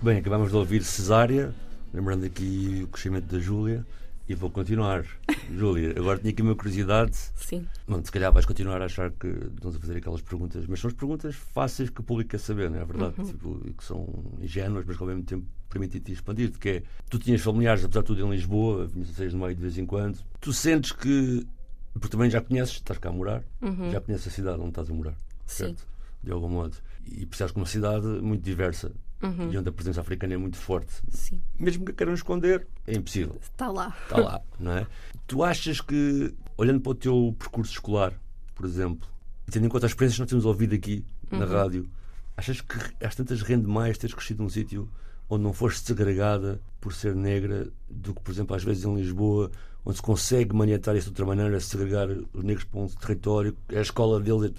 Bem, 0.00 0.18
acabamos 0.18 0.50
de 0.50 0.56
ouvir 0.56 0.84
Cesária, 0.84 1.52
lembrando 1.92 2.24
aqui 2.24 2.82
o 2.84 2.88
crescimento 2.88 3.26
da 3.26 3.38
Júlia, 3.38 3.84
e 4.28 4.34
vou 4.34 4.48
continuar. 4.48 5.04
Júlia, 5.54 5.92
agora 5.98 6.18
tinha 6.18 6.30
aqui 6.30 6.40
uma 6.40 6.54
curiosidade. 6.54 7.16
Sim. 7.34 7.66
Bom, 7.86 8.02
se 8.02 8.12
calhar 8.12 8.32
vais 8.32 8.46
continuar 8.46 8.80
a 8.80 8.84
achar 8.84 9.10
que 9.10 9.26
estamos 9.26 9.76
a 9.76 9.78
fazer 9.80 9.96
aquelas 9.96 10.22
perguntas, 10.22 10.66
mas 10.66 10.80
são 10.80 10.88
as 10.88 10.94
perguntas 10.94 11.34
fáceis 11.34 11.90
que 11.90 12.00
o 12.00 12.02
público 12.02 12.30
quer 12.30 12.38
saber, 12.38 12.70
não 12.70 12.78
é 12.78 12.84
verdade? 12.84 13.14
Uhum. 13.18 13.26
Tipo, 13.26 13.74
que 13.76 13.84
são 13.84 14.06
ingênuas, 14.40 14.84
mas 14.86 14.96
que 14.96 15.02
ao 15.02 15.08
mesmo 15.08 15.24
tempo 15.24 15.46
permitem-te 15.68 16.12
expandir. 16.12 16.52
Que 16.58 16.68
é, 16.68 16.82
tu 17.10 17.18
tinhas 17.18 17.40
familiares, 17.40 17.84
apesar 17.84 18.00
de 18.00 18.06
tudo, 18.06 18.24
em 18.24 18.30
Lisboa, 18.30 18.86
vinhas 18.86 19.34
no 19.34 19.40
meio 19.40 19.54
de 19.54 19.60
vez 19.60 19.76
em 19.76 19.84
quando. 19.84 20.20
Tu 20.40 20.52
sentes 20.52 20.92
que, 20.92 21.46
porque 21.94 22.08
também 22.08 22.30
já 22.30 22.40
conheces, 22.40 22.74
estás 22.74 22.98
cá 22.98 23.08
a 23.08 23.12
morar, 23.12 23.42
uhum. 23.60 23.90
já 23.90 24.00
conheces 24.00 24.26
a 24.26 24.30
cidade 24.30 24.60
onde 24.60 24.70
estás 24.70 24.90
a 24.90 24.94
morar, 24.94 25.16
certo? 25.46 25.80
Sim. 25.80 25.86
De 26.22 26.32
algum 26.32 26.48
modo. 26.48 26.76
E 27.04 27.24
percebes 27.24 27.52
que 27.52 27.58
uma 27.58 27.66
cidade 27.66 28.06
muito 28.06 28.42
diversa, 28.42 28.92
uhum. 29.22 29.52
e 29.52 29.58
onde 29.58 29.68
a 29.68 29.72
presença 29.72 30.00
africana 30.00 30.34
é 30.34 30.36
muito 30.36 30.56
forte. 30.56 30.92
Sim. 31.10 31.40
Mesmo 31.58 31.84
que 31.84 31.92
queiram 31.92 32.14
esconder, 32.14 32.66
é 32.86 32.94
impossível. 32.94 33.38
Está 33.40 33.70
lá. 33.70 33.96
Está 34.04 34.18
lá, 34.18 34.40
não 34.58 34.72
é? 34.72 34.86
Tu 35.26 35.42
achas 35.42 35.80
que, 35.80 36.34
olhando 36.56 36.80
para 36.80 36.92
o 36.92 36.94
teu 36.94 37.34
percurso 37.38 37.72
escolar, 37.72 38.12
por 38.54 38.66
exemplo, 38.66 39.08
e 39.46 39.50
tendo 39.50 39.66
em 39.66 39.68
conta 39.68 39.86
as 39.86 39.92
experiências 39.92 40.16
que 40.16 40.22
nós 40.22 40.30
temos 40.30 40.44
ouvido 40.44 40.74
aqui 40.74 41.04
uhum. 41.30 41.38
na 41.38 41.46
rádio, 41.46 41.88
achas 42.36 42.60
que 42.60 42.76
às 43.04 43.14
tantas 43.14 43.42
rende 43.42 43.66
mais 43.66 43.98
teres 43.98 44.14
crescido 44.14 44.42
num 44.42 44.48
sítio 44.48 44.88
onde 45.28 45.42
não 45.42 45.52
foste 45.52 45.80
segregada 45.80 46.60
por 46.80 46.92
ser 46.92 47.14
negra 47.14 47.68
do 47.88 48.14
que, 48.14 48.20
por 48.22 48.30
exemplo, 48.30 48.54
às 48.54 48.62
vezes 48.62 48.84
em 48.84 48.94
Lisboa, 48.94 49.50
onde 49.84 49.96
se 49.96 50.02
consegue 50.02 50.54
maniatar 50.54 50.96
isso 50.96 51.06
de 51.06 51.10
outra 51.12 51.26
maneira, 51.26 51.58
segregar 51.60 52.08
os 52.10 52.44
negros 52.44 52.64
para 52.64 52.80
um 52.80 52.88
território, 52.88 53.56
é 53.68 53.78
a 53.78 53.82
escola 53.82 54.20
deles 54.20 54.52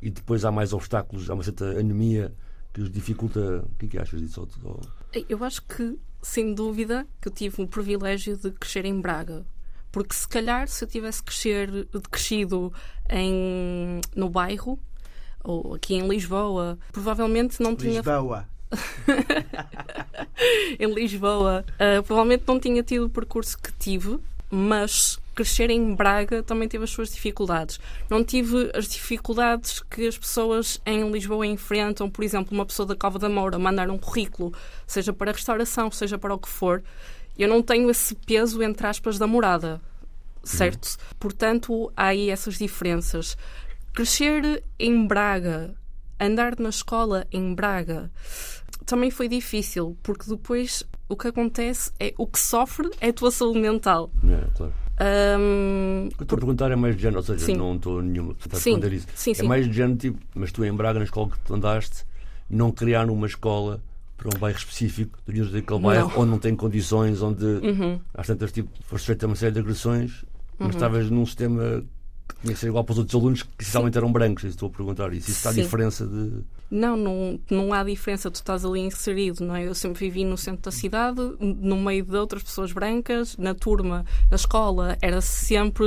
e 0.00 0.10
depois 0.10 0.44
há 0.44 0.50
mais 0.50 0.72
obstáculos, 0.72 1.30
há 1.30 1.34
uma 1.34 1.44
certa 1.44 1.64
anemia 1.78 2.34
que 2.72 2.80
os 2.80 2.90
dificulta. 2.90 3.64
O 3.64 3.76
que 3.78 3.86
é 3.86 3.88
que 3.88 3.98
achas 3.98 4.20
disso? 4.20 4.48
Eu 5.28 5.44
acho 5.44 5.62
que, 5.62 5.98
sem 6.20 6.52
dúvida, 6.54 7.06
que 7.20 7.28
eu 7.28 7.32
tive 7.32 7.62
o 7.62 7.68
privilégio 7.68 8.36
de 8.36 8.50
crescer 8.50 8.84
em 8.84 9.00
Braga. 9.00 9.44
Porque 9.92 10.14
se 10.14 10.26
calhar 10.26 10.66
se 10.68 10.84
eu 10.84 10.88
tivesse 10.88 11.22
crescer, 11.22 11.86
crescido 12.10 12.72
em, 13.10 14.00
no 14.16 14.28
bairro, 14.30 14.78
ou 15.44 15.74
aqui 15.74 15.94
em 15.94 16.08
Lisboa, 16.08 16.78
provavelmente 16.90 17.62
não 17.62 17.76
tinha. 17.76 18.00
Lisboa. 18.00 18.48
em 20.78 20.92
Lisboa, 20.92 21.64
uh, 21.74 22.02
provavelmente 22.02 22.44
não 22.46 22.58
tinha 22.58 22.82
tido 22.82 23.06
o 23.06 23.10
percurso 23.10 23.58
que 23.58 23.72
tive, 23.72 24.18
mas 24.50 25.18
crescer 25.34 25.70
em 25.70 25.94
Braga 25.94 26.42
também 26.42 26.68
teve 26.68 26.84
as 26.84 26.90
suas 26.90 27.12
dificuldades. 27.12 27.80
Não 28.10 28.22
tive 28.22 28.70
as 28.74 28.86
dificuldades 28.86 29.80
que 29.80 30.06
as 30.06 30.18
pessoas 30.18 30.80
em 30.84 31.10
Lisboa 31.10 31.46
enfrentam, 31.46 32.10
por 32.10 32.22
exemplo, 32.22 32.52
uma 32.52 32.66
pessoa 32.66 32.86
da 32.86 32.94
Cova 32.94 33.18
da 33.18 33.28
Moura 33.28 33.58
mandar 33.58 33.90
um 33.90 33.98
currículo, 33.98 34.52
seja 34.86 35.12
para 35.12 35.32
restauração, 35.32 35.90
seja 35.90 36.18
para 36.18 36.34
o 36.34 36.38
que 36.38 36.48
for. 36.48 36.82
Eu 37.38 37.48
não 37.48 37.62
tenho 37.62 37.90
esse 37.90 38.14
peso, 38.14 38.62
entre 38.62 38.86
aspas, 38.86 39.18
da 39.18 39.26
morada, 39.26 39.80
certo? 40.44 40.86
Uhum. 40.86 41.16
Portanto, 41.18 41.92
há 41.96 42.08
aí 42.08 42.28
essas 42.28 42.58
diferenças. 42.58 43.36
Crescer 43.94 44.62
em 44.78 45.06
Braga, 45.06 45.74
andar 46.20 46.58
na 46.58 46.68
escola 46.68 47.26
em 47.32 47.54
Braga, 47.54 48.10
também 48.84 49.10
foi 49.10 49.28
difícil, 49.28 49.96
porque 50.02 50.28
depois 50.28 50.84
o 51.08 51.16
que 51.16 51.28
acontece 51.28 51.92
é 52.00 52.14
o 52.16 52.26
que 52.26 52.38
sofre 52.38 52.90
é 53.00 53.08
a 53.08 53.12
tua 53.12 53.30
saúde 53.30 53.60
mental. 53.60 54.10
É, 54.24 54.56
claro. 54.56 54.72
Um, 55.00 56.08
o 56.12 56.16
que 56.16 56.22
estou 56.22 56.36
a 56.36 56.38
perguntar 56.38 56.70
é 56.70 56.76
mais 56.76 56.94
de 56.94 57.02
género, 57.02 57.18
ou 57.18 57.24
seja, 57.24 57.44
sim. 57.44 57.56
não 57.56 57.74
estou 57.74 58.02
nenhuma 58.02 58.32
a 58.32 58.54
responder 58.54 58.92
isso. 58.92 59.06
Sim, 59.14 59.32
é 59.36 59.42
mais 59.42 59.66
de 59.66 59.72
género, 59.72 59.98
tipo, 59.98 60.18
mas 60.34 60.52
tu 60.52 60.64
em 60.64 60.72
Braga, 60.72 60.98
na 60.98 61.04
escola 61.04 61.30
que 61.30 61.40
tu 61.40 61.54
andaste, 61.54 62.04
não 62.48 62.70
criar 62.70 63.10
uma 63.10 63.26
escola 63.26 63.82
para 64.16 64.28
um 64.36 64.38
bairro 64.38 64.58
específico 64.58 65.18
do 65.26 65.50
daquele 65.50 65.80
bairro 65.80 66.08
não. 66.10 66.20
onde 66.20 66.30
não 66.30 66.38
tem 66.38 66.54
condições, 66.54 67.22
onde 67.22 67.44
uhum. 67.44 67.98
às 68.14 68.26
tantas 68.26 68.52
tipo, 68.52 68.70
foste 68.84 69.06
feita 69.06 69.26
uma 69.26 69.34
série 69.34 69.52
de 69.52 69.58
agressões, 69.58 70.24
mas 70.58 70.68
uhum. 70.68 70.74
estavas 70.74 71.10
num 71.10 71.26
sistema 71.26 71.82
tinha 72.40 72.54
que 72.54 72.58
ser 72.60 72.68
igual 72.68 72.84
para 72.84 72.92
os 72.92 72.98
outros 72.98 73.14
alunos 73.20 73.42
que 73.42 73.48
essencialmente 73.60 73.98
eram 73.98 74.10
brancos, 74.12 74.44
estou 74.44 74.68
a 74.68 74.70
perguntar. 74.70 75.12
Isso, 75.12 75.30
isso 75.30 75.38
está 75.38 75.50
a 75.50 75.52
diferença 75.52 76.06
de. 76.06 76.42
Não, 76.70 76.96
não, 76.96 77.38
não 77.50 77.72
há 77.74 77.84
diferença, 77.84 78.30
tu 78.30 78.36
estás 78.36 78.64
ali 78.64 78.80
inserido, 78.80 79.44
não 79.44 79.54
é? 79.54 79.66
Eu 79.66 79.74
sempre 79.74 80.06
vivi 80.06 80.24
no 80.24 80.38
centro 80.38 80.62
da 80.62 80.70
cidade, 80.70 81.20
no 81.38 81.76
meio 81.76 82.02
de 82.02 82.16
outras 82.16 82.42
pessoas 82.42 82.72
brancas, 82.72 83.36
na 83.36 83.54
turma, 83.54 84.06
na 84.30 84.36
escola, 84.36 84.96
era 85.02 85.20
sempre. 85.20 85.84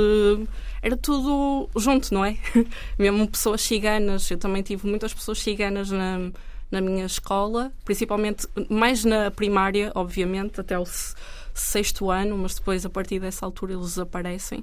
Era 0.80 0.96
tudo 0.96 1.68
junto, 1.76 2.14
não 2.14 2.24
é? 2.24 2.36
Mesmo 2.96 3.26
pessoas 3.28 3.62
ciganas, 3.62 4.30
eu 4.30 4.38
também 4.38 4.62
tive 4.62 4.86
muitas 4.88 5.12
pessoas 5.12 5.38
ciganas 5.40 5.90
na, 5.90 6.30
na 6.70 6.80
minha 6.80 7.04
escola, 7.06 7.72
principalmente, 7.84 8.46
mais 8.70 9.04
na 9.04 9.28
primária, 9.30 9.90
obviamente, 9.94 10.60
até 10.60 10.78
o 10.78 10.86
se- 10.86 11.14
sexto 11.52 12.10
ano, 12.12 12.38
mas 12.38 12.54
depois, 12.54 12.86
a 12.86 12.90
partir 12.90 13.18
dessa 13.18 13.44
altura, 13.44 13.72
eles 13.72 13.86
desaparecem. 13.86 14.62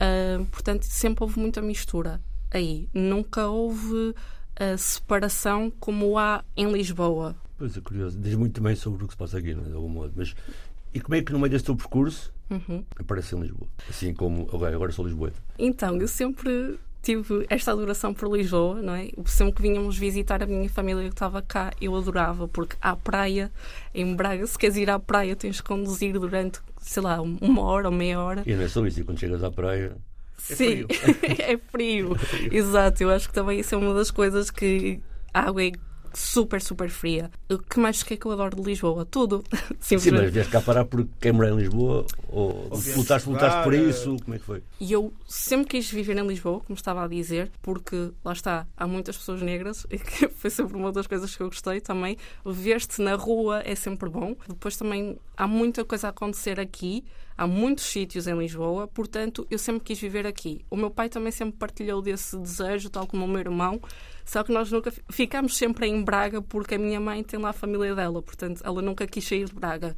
Ah, 0.00 0.42
portanto, 0.50 0.84
sempre 0.84 1.22
houve 1.22 1.38
muita 1.38 1.60
mistura 1.60 2.20
aí. 2.50 2.88
Nunca 2.94 3.46
houve 3.48 4.14
a 4.58 4.76
separação 4.76 5.70
como 5.78 6.18
há 6.18 6.42
em 6.56 6.70
Lisboa. 6.72 7.36
Pois 7.58 7.76
é, 7.76 7.80
curioso. 7.80 8.18
Diz 8.18 8.34
muito 8.34 8.54
também 8.54 8.74
sobre 8.74 9.04
o 9.04 9.06
que 9.06 9.12
se 9.12 9.18
passa 9.18 9.38
aqui, 9.38 9.54
não 9.54 9.62
é? 9.64 9.68
de 9.68 9.74
algum 9.74 9.88
modo. 9.88 10.12
Mas, 10.16 10.34
e 10.94 11.00
como 11.00 11.14
é 11.14 11.22
que 11.22 11.32
no 11.32 11.38
meio 11.38 11.50
desse 11.50 11.64
teu 11.64 11.76
percurso 11.76 12.32
Uhum. 12.50 12.82
aparece 12.98 13.36
em 13.36 13.40
Lisboa? 13.40 13.68
Assim 13.88 14.12
como. 14.14 14.48
Agora 14.52 14.90
sou 14.90 15.04
Lisboeta. 15.04 15.36
Então, 15.58 15.96
eu 15.98 16.08
sempre 16.08 16.80
tive 17.02 17.46
esta 17.48 17.72
adoração 17.72 18.12
por 18.12 18.30
Lisboa, 18.34 18.82
não 18.82 18.94
é? 18.94 19.08
Sempre 19.26 19.54
que 19.54 19.62
vínhamos 19.62 19.96
visitar 19.96 20.42
a 20.42 20.46
minha 20.46 20.68
família 20.68 21.04
que 21.04 21.14
estava 21.14 21.40
cá, 21.42 21.72
eu 21.80 21.94
adorava, 21.96 22.46
porque 22.46 22.76
há 22.80 22.94
praia 22.94 23.50
em 23.94 24.14
Braga. 24.14 24.46
Se 24.46 24.58
queres 24.58 24.76
ir 24.76 24.90
à 24.90 24.98
praia, 24.98 25.34
tens 25.34 25.60
que 25.60 25.66
conduzir 25.66 26.12
durante, 26.12 26.60
sei 26.80 27.02
lá, 27.02 27.20
uma 27.20 27.62
hora 27.62 27.88
ou 27.88 27.94
meia 27.94 28.20
hora. 28.20 28.42
E 28.46 28.54
não 28.54 28.62
é 28.62 28.68
só 28.68 28.84
isso, 28.86 29.00
e 29.00 29.04
quando 29.04 29.18
chegas 29.18 29.42
à 29.42 29.50
praia. 29.50 29.96
Sim, 30.36 30.86
é 31.38 31.56
frio. 31.56 32.16
Exato, 32.50 33.02
eu 33.02 33.10
acho 33.10 33.28
que 33.28 33.34
também 33.34 33.60
isso 33.60 33.74
é 33.74 33.78
uma 33.78 33.94
das 33.94 34.10
coisas 34.10 34.50
que 34.50 35.00
a 35.32 35.40
água 35.42 35.64
é 35.64 35.72
super, 36.12 36.60
super 36.60 36.88
fria. 36.88 37.30
O 37.50 37.58
que 37.58 37.78
mais 37.78 38.02
que 38.02 38.14
é 38.14 38.16
que 38.16 38.26
eu 38.26 38.32
adoro 38.32 38.56
de 38.56 38.62
Lisboa? 38.62 39.04
Tudo. 39.04 39.44
Sim, 39.80 39.96
mas 40.12 40.32
vieste 40.32 40.50
cá 40.50 40.60
parar 40.60 40.84
porque 40.84 41.10
quem 41.20 41.32
mora 41.32 41.50
em 41.50 41.56
Lisboa? 41.56 42.06
Ou, 42.28 42.68
Ou 42.70 42.80
lutaste, 42.96 43.28
lutaste 43.28 43.62
por 43.62 43.74
isso? 43.74 44.16
Como 44.22 44.34
é 44.34 44.38
que 44.38 44.44
foi? 44.44 44.62
E 44.80 44.92
eu 44.92 45.12
sempre 45.26 45.68
quis 45.68 45.90
viver 45.90 46.16
em 46.16 46.26
Lisboa, 46.26 46.60
como 46.60 46.76
estava 46.76 47.04
a 47.04 47.08
dizer, 47.08 47.50
porque 47.62 48.10
lá 48.24 48.32
está, 48.32 48.66
há 48.76 48.86
muitas 48.86 49.16
pessoas 49.16 49.42
negras, 49.42 49.86
e 49.90 49.98
que 49.98 50.28
foi 50.28 50.50
sempre 50.50 50.76
uma 50.76 50.92
das 50.92 51.06
coisas 51.06 51.34
que 51.34 51.42
eu 51.42 51.48
gostei 51.48 51.80
também. 51.80 52.16
Ver-te 52.44 53.00
na 53.00 53.14
rua 53.14 53.62
é 53.64 53.74
sempre 53.74 54.08
bom. 54.08 54.36
Depois 54.48 54.76
também 54.76 55.18
há 55.36 55.46
muita 55.46 55.84
coisa 55.84 56.08
a 56.08 56.10
acontecer 56.10 56.58
aqui, 56.60 57.04
há 57.40 57.46
muitos 57.46 57.84
sítios 57.84 58.26
em 58.26 58.38
Lisboa, 58.38 58.86
portanto 58.86 59.46
eu 59.50 59.58
sempre 59.58 59.82
quis 59.82 59.98
viver 59.98 60.26
aqui. 60.26 60.62
O 60.68 60.76
meu 60.76 60.90
pai 60.90 61.08
também 61.08 61.32
sempre 61.32 61.56
partilhou 61.58 62.02
desse 62.02 62.36
desejo, 62.38 62.90
tal 62.90 63.06
como 63.06 63.24
o 63.24 63.28
meu 63.28 63.38
irmão, 63.40 63.80
só 64.26 64.42
que 64.42 64.52
nós 64.52 64.70
nunca 64.70 64.90
fi- 64.90 65.02
ficámos 65.10 65.56
sempre 65.56 65.86
em 65.86 66.02
Braga 66.04 66.42
porque 66.42 66.74
a 66.74 66.78
minha 66.78 67.00
mãe 67.00 67.24
tem 67.24 67.40
lá 67.40 67.48
a 67.48 67.52
família 67.54 67.94
dela, 67.94 68.20
portanto 68.20 68.60
ela 68.62 68.82
nunca 68.82 69.06
quis 69.06 69.24
sair 69.26 69.46
de 69.46 69.54
Braga. 69.54 69.96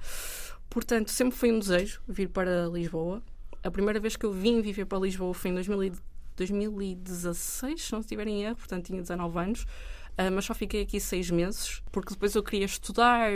Portanto, 0.71 1.11
sempre 1.11 1.37
foi 1.37 1.51
um 1.53 1.59
desejo 1.59 2.01
vir 2.07 2.29
para 2.29 2.67
Lisboa. 2.73 3.21
A 3.65 3.71
primeira 3.71 3.99
vez 3.99 4.17
que 4.17 4.25
eu 4.25 4.33
vim 4.33 4.61
viver 4.63 4.85
para 4.87 4.99
Lisboa 5.01 5.35
foi 5.35 5.51
em 5.51 5.55
2000 5.55 5.83
e- 5.85 5.93
2016, 6.37 7.83
se 7.85 7.93
não 7.93 8.01
estiver 8.01 8.27
em 8.27 8.45
erro, 8.45 8.57
portanto 8.57 8.87
tinha 8.87 9.01
19 9.03 9.39
anos. 9.39 9.67
Ah, 10.17 10.31
mas 10.31 10.45
só 10.45 10.55
fiquei 10.55 10.83
aqui 10.83 11.01
seis 11.01 11.31
meses, 11.31 11.83
porque 11.91 12.11
depois 12.11 12.35
eu 12.35 12.43
queria 12.43 12.67
estudar 12.67 13.31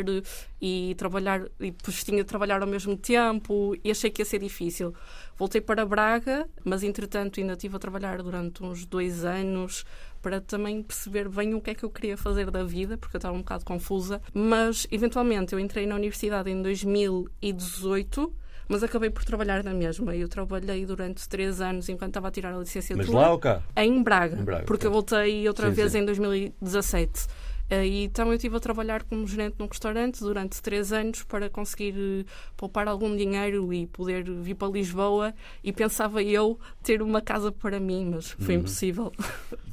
e 0.60 0.94
trabalhar, 0.96 1.46
e 1.58 1.70
depois 1.70 2.04
tinha 2.04 2.18
de 2.18 2.24
trabalhar 2.24 2.60
ao 2.60 2.68
mesmo 2.68 2.96
tempo, 2.96 3.74
e 3.82 3.90
achei 3.90 4.10
que 4.10 4.20
ia 4.20 4.26
ser 4.26 4.40
difícil. 4.40 4.94
Voltei 5.36 5.60
para 5.60 5.86
Braga, 5.86 6.48
mas 6.64 6.82
entretanto 6.82 7.40
ainda 7.40 7.54
estive 7.54 7.76
a 7.76 7.78
trabalhar 7.78 8.22
durante 8.22 8.62
uns 8.62 8.84
dois 8.84 9.24
anos 9.24 9.84
para 10.20 10.40
também 10.40 10.82
perceber 10.82 11.28
bem 11.28 11.54
o 11.54 11.60
que 11.60 11.70
é 11.70 11.74
que 11.74 11.84
eu 11.84 11.90
queria 11.90 12.16
fazer 12.16 12.50
da 12.50 12.62
vida, 12.64 12.98
porque 12.98 13.16
eu 13.16 13.18
estava 13.18 13.34
um 13.34 13.40
bocado 13.40 13.64
confusa. 13.64 14.20
Mas 14.34 14.86
eventualmente 14.90 15.52
eu 15.52 15.60
entrei 15.60 15.86
na 15.86 15.94
universidade 15.94 16.50
em 16.50 16.60
2018 16.60 18.34
mas 18.68 18.82
acabei 18.82 19.10
por 19.10 19.24
trabalhar 19.24 19.62
na 19.64 19.72
mesma. 19.72 20.14
Eu 20.14 20.28
trabalhei 20.28 20.84
durante 20.86 21.28
três 21.28 21.60
anos 21.60 21.88
enquanto 21.88 22.10
estava 22.10 22.28
a 22.28 22.30
tirar 22.30 22.54
a 22.54 22.58
licenciatura. 22.58 23.06
Mas 23.06 23.14
lá 23.14 23.30
ou 23.32 23.38
cá? 23.38 23.62
Em 23.76 24.02
Braga, 24.02 24.36
Em 24.40 24.44
Braga, 24.44 24.64
porque 24.64 24.86
eu 24.86 24.90
ok. 24.90 25.00
voltei 25.00 25.48
outra 25.48 25.68
Sim, 25.68 25.74
vez 25.74 25.92
sim. 25.92 25.98
em 25.98 26.04
2017. 26.04 27.26
Eh, 27.70 27.86
E 27.86 28.04
então 28.04 28.28
eu 28.28 28.34
estive 28.34 28.56
a 28.56 28.60
trabalhar 28.60 29.02
como 29.04 29.26
gerente 29.26 29.56
num 29.58 29.66
restaurante 29.66 30.20
durante 30.20 30.60
três 30.62 30.92
anos 30.92 31.22
para 31.24 31.48
conseguir 31.50 31.94
eh, 31.96 32.24
poupar 32.56 32.86
algum 32.88 33.14
dinheiro 33.16 33.72
e 33.72 33.86
poder 33.86 34.24
vir 34.24 34.54
para 34.54 34.68
Lisboa. 34.72 35.34
E 35.64 35.72
pensava 35.72 36.22
eu 36.22 36.58
ter 36.82 37.02
uma 37.02 37.20
casa 37.20 37.50
para 37.50 37.78
mim, 37.80 38.10
mas 38.14 38.30
foi 38.30 38.54
Uhum. 38.54 38.60
impossível. 38.60 39.12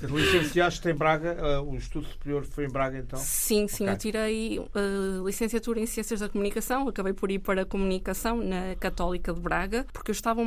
Licenciaste 0.02 0.90
em 0.90 0.94
Braga, 0.94 1.38
ah, 1.40 1.62
o 1.62 1.76
estudo 1.76 2.06
superior 2.08 2.44
foi 2.44 2.66
em 2.66 2.70
Braga 2.70 2.98
então? 2.98 3.18
Sim, 3.20 3.68
sim, 3.68 3.84
Ok. 3.84 3.94
eu 3.94 3.98
tirei 3.98 4.60
eh, 4.60 5.22
licenciatura 5.26 5.80
em 5.80 5.86
Ciências 5.86 6.20
da 6.20 6.28
Comunicação, 6.30 6.88
acabei 6.88 7.14
por 7.14 7.32
ir 7.32 7.40
para 7.40 7.62
a 7.62 7.66
Comunicação 7.66 8.38
na 8.44 8.76
Católica 8.80 9.34
de 9.34 9.40
Braga, 9.40 9.86
porque 9.94 10.12
eu 10.12 10.14
estava. 10.14 10.42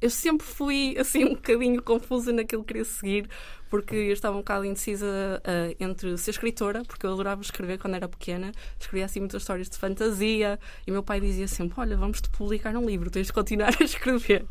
Eu 0.00 0.10
sempre 0.10 0.46
fui 0.46 0.96
assim 0.98 1.24
um 1.24 1.34
bocadinho 1.34 1.82
confusa 1.82 2.32
naquilo 2.32 2.62
que 2.62 2.68
queria 2.68 2.84
seguir, 2.84 3.28
porque 3.70 3.94
eu 3.94 4.12
estava 4.12 4.36
um 4.36 4.40
bocado 4.40 4.64
indecisa 4.64 5.40
eh, 5.44 5.76
entre 5.78 6.18
ser 6.18 6.32
escritora, 6.32 6.82
porque 6.84 7.06
eu 7.06 7.12
adorava 7.12 7.40
escrever 7.40 7.78
quando 7.78 7.94
era 7.94 8.08
pequena, 8.08 8.50
escrevia 8.78 9.06
assim 9.06 9.20
muitas 9.20 9.42
histórias 9.42 9.70
de 9.70 9.78
fantasia, 9.78 10.58
e 10.84 10.90
meu 10.90 11.04
pai 11.04 11.20
dizia 11.20 11.46
sempre: 11.46 11.80
Olha, 11.80 11.96
vamos-te 11.96 12.28
publicar 12.30 12.76
um 12.76 12.84
livro, 12.84 13.10
tens 13.10 13.28
de 13.28 13.32
continuar 13.32 13.72
a 13.80 13.82
escrever. 13.84 14.44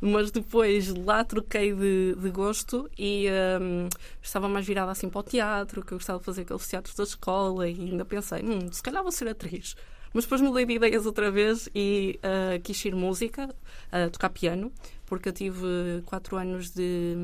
Mas 0.00 0.30
depois 0.30 0.94
lá 0.94 1.24
troquei 1.24 1.72
de, 1.72 2.14
de 2.14 2.30
gosto 2.30 2.88
e 2.98 3.26
hum, 3.60 3.88
estava 4.22 4.48
mais 4.48 4.66
virada 4.66 4.92
assim 4.92 5.08
para 5.08 5.20
o 5.20 5.22
teatro, 5.22 5.82
que 5.82 5.92
eu 5.92 5.98
gostava 5.98 6.18
de 6.18 6.24
fazer 6.26 6.42
aqueles 6.42 6.68
teatros 6.68 6.94
da 6.94 7.04
escola, 7.04 7.66
e 7.66 7.72
ainda 7.72 8.04
pensei: 8.04 8.42
hum, 8.42 8.70
se 8.70 8.82
calhar 8.82 9.02
vou 9.02 9.10
ser 9.10 9.26
atriz. 9.26 9.74
Mas 10.12 10.24
depois 10.24 10.40
mudei 10.40 10.66
de 10.66 10.74
ideias 10.74 11.06
outra 11.06 11.30
vez 11.30 11.68
e 11.74 12.18
ah, 12.22 12.58
quis 12.62 12.84
ir 12.84 12.94
música, 12.94 13.54
a 13.92 14.08
tocar 14.08 14.30
piano, 14.30 14.72
porque 15.06 15.28
eu 15.28 15.32
tive 15.32 16.02
quatro 16.06 16.36
anos 16.36 16.70
de, 16.70 17.14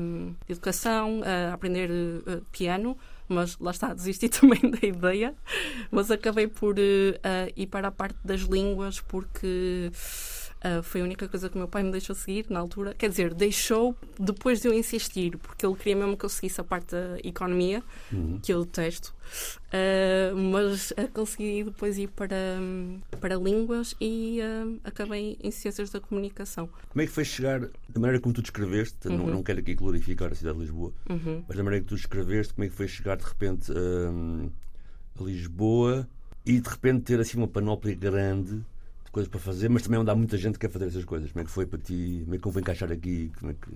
de 0.45 0.51
educação 0.51 1.21
a 1.23 1.53
aprender 1.53 1.89
eh, 1.89 2.41
piano, 2.51 2.97
mas 3.29 3.57
lá 3.59 3.71
está, 3.71 3.91
desisti 3.95 4.29
também 4.29 4.59
da 4.69 4.85
ideia. 4.85 5.35
Mas 5.91 6.11
acabei 6.11 6.47
por 6.47 6.75
ah, 7.23 7.51
ir 7.55 7.67
para 7.67 7.87
a 7.87 7.91
parte 7.91 8.17
das 8.23 8.41
línguas 8.41 8.99
porque 8.99 9.91
ah, 10.61 10.81
foi 10.83 11.01
a 11.01 11.03
única 11.03 11.27
coisa 11.27 11.49
que 11.49 11.55
o 11.55 11.59
meu 11.59 11.67
pai 11.67 11.83
me 11.83 11.91
deixou 11.91 12.15
seguir 12.15 12.45
na 12.49 12.59
altura. 12.59 12.93
Quer 12.93 13.09
dizer, 13.09 13.33
deixou 13.33 13.95
depois 14.19 14.61
de 14.61 14.67
eu 14.67 14.73
insistir, 14.73 15.37
porque 15.37 15.65
ele 15.65 15.75
queria 15.75 15.95
mesmo 15.95 16.17
que 16.17 16.25
eu 16.25 16.29
seguisse 16.29 16.59
a 16.59 16.63
parte 16.63 16.91
da 16.91 17.17
economia, 17.23 17.83
Uhum. 18.11 18.39
que 18.41 18.53
eu 18.53 18.63
detesto. 18.65 19.13
Ah, 19.71 20.33
mas 20.35 20.93
ah, 20.97 21.07
consegui 21.13 21.63
depois 21.65 21.97
ir 21.97 22.07
para, 22.09 22.35
para 23.19 23.35
línguas 23.35 23.95
e 23.99 24.39
ah, 24.41 24.65
acabei 24.85 25.37
em 25.43 25.51
ciências 25.51 25.89
da 25.89 25.99
comunicação. 25.99 26.69
Como 26.89 27.01
é 27.01 27.05
que 27.05 27.11
foi 27.11 27.25
chegar, 27.25 27.59
da 27.61 27.99
maneira 27.99 28.19
como 28.19 28.33
tu 28.33 28.41
descreveste, 28.41 29.07
não, 29.09 29.25
Uhum. 29.25 29.31
não 29.31 29.43
quero 29.43 29.59
aqui 29.59 29.75
glorificar 29.75 30.31
a 30.31 30.35
cidade 30.35 30.55
de 30.57 30.63
Lisboa, 30.63 30.91
Uhum. 31.09 31.43
mas 31.47 31.57
da 31.57 31.63
maneira 31.63 31.83
que 31.83 31.89
tu 31.89 31.95
descreveste, 31.95 32.53
como 32.53 32.65
é 32.65 32.69
que 32.69 32.75
foi 32.75 32.87
chegar 32.87 33.17
de 33.17 33.23
repente 33.25 33.71
a 35.19 35.23
Lisboa 35.23 36.07
e 36.45 36.59
de 36.59 36.69
repente 36.69 37.01
ter 37.03 37.19
assim 37.19 37.37
uma 37.37 37.47
panóplia 37.47 37.95
grande 37.95 38.63
de 39.07 39.11
coisas 39.11 39.29
para 39.29 39.39
fazer, 39.39 39.69
mas 39.69 39.81
também 39.81 39.99
onde 39.99 40.11
há 40.11 40.15
muita 40.15 40.37
gente 40.37 40.53
que 40.53 40.59
quer 40.59 40.71
fazer 40.71 40.85
essas 40.85 41.05
coisas. 41.05 41.31
Como 41.31 41.41
é 41.41 41.45
que 41.45 41.51
foi 41.51 41.65
para 41.65 41.79
ti? 41.79 42.21
Como 42.23 42.35
é 42.35 42.37
que 42.37 42.43
convém 42.43 42.61
encaixar 42.61 42.91
aqui? 42.91 43.31
Como 43.39 43.51
é 43.51 43.55
que... 43.55 43.71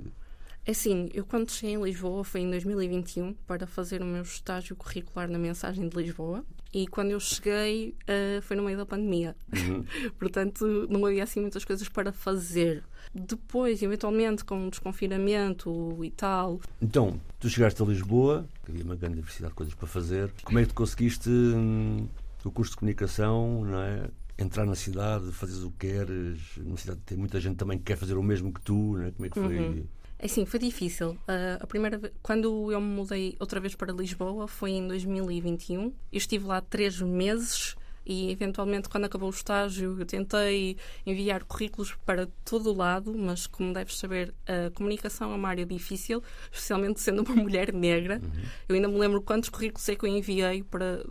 É 0.64 0.72
assim, 0.72 1.10
eu 1.14 1.26
quando 1.26 1.50
cheguei 1.50 1.76
em 1.76 1.84
Lisboa 1.84 2.24
foi 2.24 2.42
em 2.42 2.50
2021 2.52 3.34
para 3.48 3.66
fazer 3.66 4.04
o 4.04 4.06
meu 4.06 4.22
estágio 4.22 4.76
curricular 4.76 5.28
na 5.28 5.40
mensagem 5.40 5.90
de 5.90 5.98
Lisboa 5.98 6.46
e 6.72 6.88
quando 6.88 7.10
eu 7.10 7.20
cheguei 7.20 7.96
ah, 8.08 8.42
foi 8.44 8.56
no 8.56 8.64
meio 8.64 8.78
da 8.78 8.86
pandemia. 8.86 9.36
Uhum. 9.52 9.84
Portanto, 10.20 10.88
não 10.88 11.04
havia 11.06 11.24
assim 11.24 11.42
muitas 11.42 11.66
coisas 11.66 11.90
para 11.90 12.12
fazer. 12.12 12.84
Depois, 13.14 13.82
eventualmente, 13.82 14.46
com 14.46 14.68
o 14.68 14.70
desconfinamento 14.70 15.98
e 16.04 16.12
tal, 16.12 16.62
Então, 16.80 17.20
tu 17.40 17.50
chegaste 17.50 17.82
a 17.82 17.86
Lisboa, 17.86 18.48
havia 18.68 18.84
uma 18.84 18.96
grande 18.96 19.16
diversidade 19.16 19.52
de 19.52 19.56
coisas 19.56 19.74
para 19.74 19.88
fazer. 19.88 20.32
Como 20.44 20.60
é 20.60 20.62
que 20.62 20.70
tu 20.70 20.76
conseguiste 20.76 21.30
hum, 21.30 22.08
o 22.46 22.52
curso 22.52 22.72
de 22.72 22.78
comunicação, 22.78 23.66
não 23.66 23.82
é? 23.82 24.10
Entrar 24.42 24.66
na 24.66 24.76
cidade, 24.76 25.32
fazeres 25.32 25.64
o 25.64 25.72
que 25.72 25.88
queres. 25.88 26.40
Na 26.58 26.76
cidade 26.78 27.00
tem 27.06 27.18
muita 27.18 27.40
gente 27.40 27.58
também 27.58 27.78
que 27.78 27.84
quer 27.84 27.98
fazer 27.98 28.18
o 28.18 28.24
mesmo 28.24 28.52
que 28.52 28.62
tu, 28.62 28.98
não 28.98 29.04
é? 29.04 29.12
Como 29.12 29.26
é 29.26 29.30
que 29.30 29.40
foi? 29.40 29.60
Uhum. 29.60 29.86
Assim, 30.24 30.46
foi 30.46 30.60
difícil. 30.60 31.18
Ah, 31.28 31.60
a 31.60 31.68
primeira 31.68 31.98
vez, 31.98 32.14
quando 32.22 32.72
eu 32.72 32.82
me 32.82 32.88
mudei 32.88 33.36
outra 33.40 33.60
vez 33.60 33.76
para 33.76 33.94
Lisboa 33.94 34.48
foi 34.48 34.72
em 34.72 34.88
2021. 34.88 35.84
Eu 35.84 35.94
estive 36.12 36.46
lá 36.46 36.60
três 36.60 37.00
meses 37.02 37.76
e, 38.06 38.32
eventualmente, 38.32 38.90
quando 38.90 39.06
acabou 39.06 39.30
o 39.30 39.34
estágio, 39.34 39.96
eu 40.00 40.06
tentei 40.06 40.78
enviar 41.06 41.44
currículos 41.44 41.94
para 42.06 42.28
todo 42.44 42.72
o 42.72 42.76
lado, 42.76 43.16
mas, 43.16 43.46
como 43.46 43.74
deves 43.74 43.98
saber, 43.98 44.34
a 44.48 44.72
comunicação 44.72 45.32
é 45.32 45.36
uma 45.36 45.50
área 45.50 45.66
difícil, 45.66 46.22
especialmente 46.52 47.00
sendo 47.00 47.24
uma 47.24 47.36
mulher 47.42 47.72
negra. 47.72 48.20
Eu 48.68 48.76
ainda 48.76 48.88
me 48.88 48.98
lembro 48.98 49.22
quantos 49.22 49.50
currículos 49.50 49.88
é 49.88 49.96
que 49.96 50.06
eu 50.06 50.10
enviei 50.10 50.64
para 50.64 51.04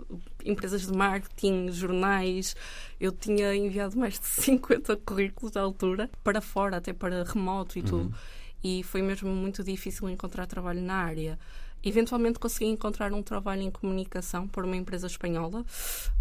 empresas 0.45 0.87
de 0.87 0.93
marketing, 0.93 1.71
jornais. 1.73 2.55
Eu 3.01 3.13
tinha 3.13 3.55
enviado 3.55 3.99
mais 3.99 4.19
de 4.19 4.27
50 4.29 4.97
currículos 4.99 5.57
à 5.57 5.61
altura, 5.61 6.11
para 6.23 6.41
fora, 6.41 6.77
até 6.77 6.93
para 6.93 7.25
remoto 7.25 7.79
e 7.79 7.83
tudo. 7.83 8.15
e 8.63 8.83
foi 8.83 9.01
mesmo 9.03 9.31
muito 9.31 9.65
difícil 9.65 10.09
encontrar 10.09 10.47
trabalho 10.47 10.83
na 10.83 10.95
área. 10.95 11.39
Eventualmente 11.83 12.39
consegui 12.39 12.67
encontrar 12.67 13.13
um 13.13 13.23
trabalho 13.23 13.63
em 13.63 13.71
comunicação 13.71 14.47
por 14.47 14.65
uma 14.65 14.77
empresa 14.77 15.07
espanhola 15.07 15.65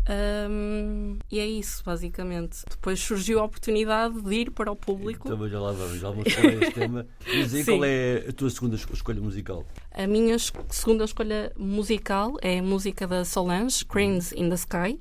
um, 0.10 1.20
e 1.32 1.40
é 1.40 1.46
isso, 1.46 1.84
basicamente. 1.86 2.64
Depois 2.68 3.00
surgiu 3.00 3.40
a 3.40 3.44
oportunidade 3.44 4.20
de 4.22 4.34
ir 4.34 4.52
para 4.52 4.72
o 4.72 4.76
público. 4.76 5.30
Também 5.30 5.50
já 5.50 5.60
lá 5.60 5.72
vamos, 5.72 6.00
já 6.00 6.10
vamos 6.10 6.34
falar 6.34 6.54
este 6.54 6.72
tema. 6.72 7.08
Mas 7.28 7.54
aí 7.54 7.64
qual 7.66 7.86
é 7.86 8.26
a 8.28 8.34
tua 8.34 8.50
segunda 8.50 8.76
escolha 8.76 9.22
musical? 9.22 9.66
A 9.92 10.08
minha 10.08 10.38
segunda 10.40 11.04
escolha 11.04 11.52
musical 11.56 12.38
é 12.42 12.58
a 12.58 12.64
música 12.64 13.06
da 13.06 13.24
Solange, 13.24 13.86
Cranes 13.86 14.32
in 14.32 14.50
the 14.50 14.56
Sky. 14.56 15.00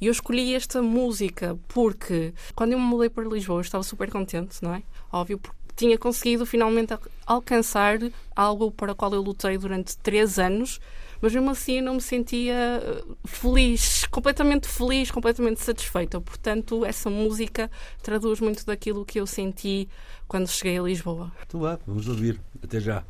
E 0.00 0.06
eu 0.06 0.12
escolhi 0.12 0.54
esta 0.54 0.80
música 0.80 1.58
porque 1.66 2.32
quando 2.54 2.72
eu 2.72 2.78
me 2.78 2.84
mudei 2.84 3.08
para 3.08 3.28
Lisboa 3.28 3.58
eu 3.58 3.62
estava 3.62 3.82
super 3.82 4.10
contente, 4.10 4.62
não 4.62 4.74
é? 4.74 4.82
Óbvio, 5.10 5.38
porque 5.38 5.56
tinha 5.76 5.98
conseguido 5.98 6.46
finalmente 6.46 6.96
alcançar 7.26 7.98
algo 8.34 8.70
para 8.72 8.92
o 8.92 8.96
qual 8.96 9.12
eu 9.12 9.20
lutei 9.20 9.58
durante 9.58 9.96
três 9.98 10.38
anos, 10.38 10.80
mas 11.20 11.32
mesmo 11.32 11.50
assim 11.50 11.78
eu 11.78 11.82
não 11.82 11.94
me 11.94 12.00
sentia 12.00 12.54
eh, 12.54 13.04
feliz, 13.24 14.06
completamente 14.06 14.66
feliz, 14.66 15.10
completamente 15.10 15.60
satisfeita. 15.60 16.20
Portanto, 16.20 16.84
essa 16.84 17.10
música 17.10 17.70
traduz 18.02 18.40
muito 18.40 18.64
daquilo 18.64 19.04
que 19.04 19.20
eu 19.20 19.26
senti 19.26 19.88
quando 20.26 20.48
cheguei 20.48 20.78
a 20.78 20.82
Lisboa. 20.82 21.32
Então 21.46 21.60
vá, 21.60 21.78
vamos 21.86 22.08
ouvir. 22.08 22.40
Até 22.62 22.80
já. 22.80 23.04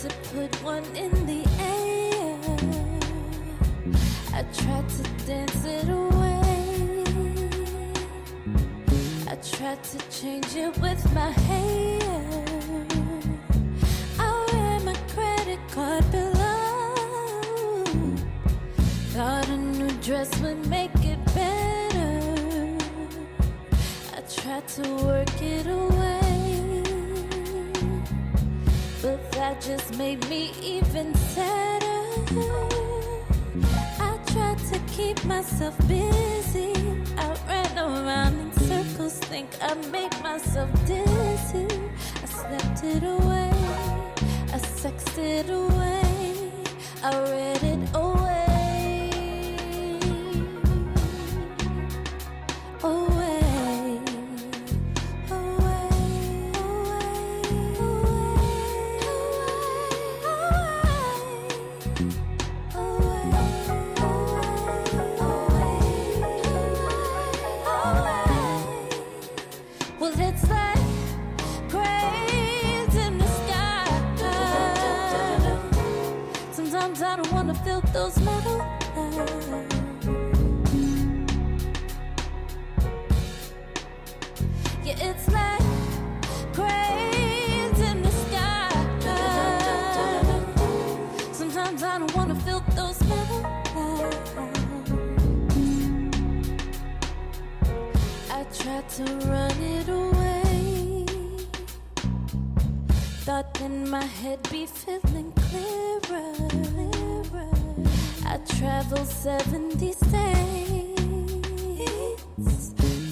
to 0.00 0.08
put 0.32 0.54
one 0.62 0.84
in 0.96 1.10
the 1.26 1.44
air. 1.60 2.38
I 4.32 4.42
tried 4.54 4.88
to 4.88 5.02
dance 5.26 5.64
it 5.66 5.90
away. 5.90 7.04
I 9.28 9.34
tried 9.36 9.84
to 9.84 9.98
change 10.08 10.56
it 10.56 10.74
with 10.78 11.04
my 11.12 11.30
hair. 11.30 12.00
I 14.18 14.46
ran 14.54 14.86
my 14.86 14.96
credit 15.14 15.60
card 15.70 16.10
below. 16.10 17.84
Thought 19.12 19.48
a 19.50 19.56
new 19.58 19.90
dress 20.00 20.30
would 20.40 20.66
make 20.68 20.94
it 21.04 21.22
better. 21.34 22.78
I 24.16 24.20
tried 24.34 24.66
to 24.68 24.82
work 25.04 25.42
it 25.42 25.66
away. 25.66 26.39
that 29.50 29.60
just 29.60 29.98
made 29.98 30.20
me 30.28 30.52
even 30.62 31.12
sadder. 31.14 32.02
I 33.98 34.16
tried 34.26 34.58
to 34.72 34.78
keep 34.86 35.24
myself 35.24 35.76
busy. 35.88 36.72
I 37.16 37.34
ran 37.48 37.76
around 37.78 38.38
in 38.38 38.52
circles, 38.52 39.18
think 39.30 39.48
I 39.60 39.74
made 39.90 40.14
myself 40.22 40.70
dizzy. 40.86 41.66
I 42.22 42.26
slept 42.26 42.84
it 42.84 43.02
away, 43.02 43.50
I 44.54 44.58
sexed 44.58 45.18
it 45.18 45.50
away, 45.50 46.52
I 47.02 47.10
read 47.32 47.62
it 47.64 47.94
over. 47.94 48.19
I 77.10 77.16
don't 77.16 77.32
wanna 77.32 77.54
fill 77.54 77.80
those 77.92 78.16
metal 78.20 78.58
lines. 78.58 80.06
Yeah, 84.84 85.08
it's 85.08 85.26
like 85.28 85.60
cranes 86.54 87.80
in 87.80 88.02
the 88.02 88.12
sky. 88.22 88.68
Sometimes 91.32 91.82
I 91.82 91.98
don't 91.98 92.14
wanna 92.14 92.36
fill 92.36 92.62
those 92.76 93.00
metal 93.08 93.40
lines. 93.42 94.30
I 98.30 98.44
tried 98.62 98.88
to 98.88 99.04
run 99.26 99.58
it 99.76 99.88
away. 99.88 101.06
Thought 103.24 103.60
in 103.60 103.90
my 103.90 104.04
head 104.04 104.48
be 104.52 104.66
filled 104.66 105.09
I 108.30 108.36
travel 108.46 109.04
70 109.04 109.90
states. 109.90 110.10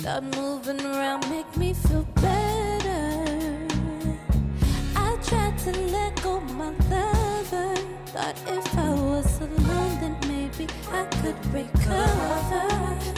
Thought 0.05 0.23
moving 0.37 0.81
around 0.81 1.29
make 1.29 1.57
me 1.57 1.75
feel 1.75 2.07
better. 2.23 3.67
I 4.95 5.17
tried 5.25 5.59
to 5.59 5.73
let 5.91 6.23
go 6.23 6.39
my 6.39 6.71
lover. 6.89 7.75
Thought 8.15 8.37
if 8.47 8.79
I 8.79 8.91
was 8.95 9.41
alone, 9.41 9.99
then 10.01 10.17
maybe 10.29 10.69
I 10.93 11.05
could 11.21 11.41
recover 11.53 12.69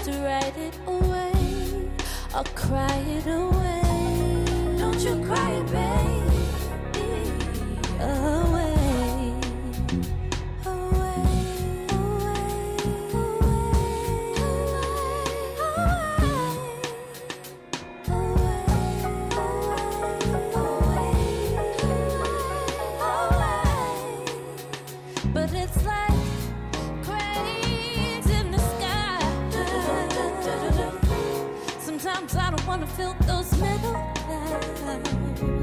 to 0.05 0.13
write 0.25 0.57
it 0.57 0.79
away 0.87 1.91
or 2.35 2.45
cry 2.55 2.97
it 3.19 3.27
away. 3.27 3.83
Don't 4.79 5.01
you 5.01 5.23
cry, 5.27 5.63
babe. 5.71 6.31
Away. 8.01 8.80
Sometimes 31.79 32.35
I 32.37 32.51
don't 32.51 32.67
wanna 32.67 32.87
feel 32.87 33.15
those 33.27 33.53
middle 33.61 33.93
lines. 33.93 35.60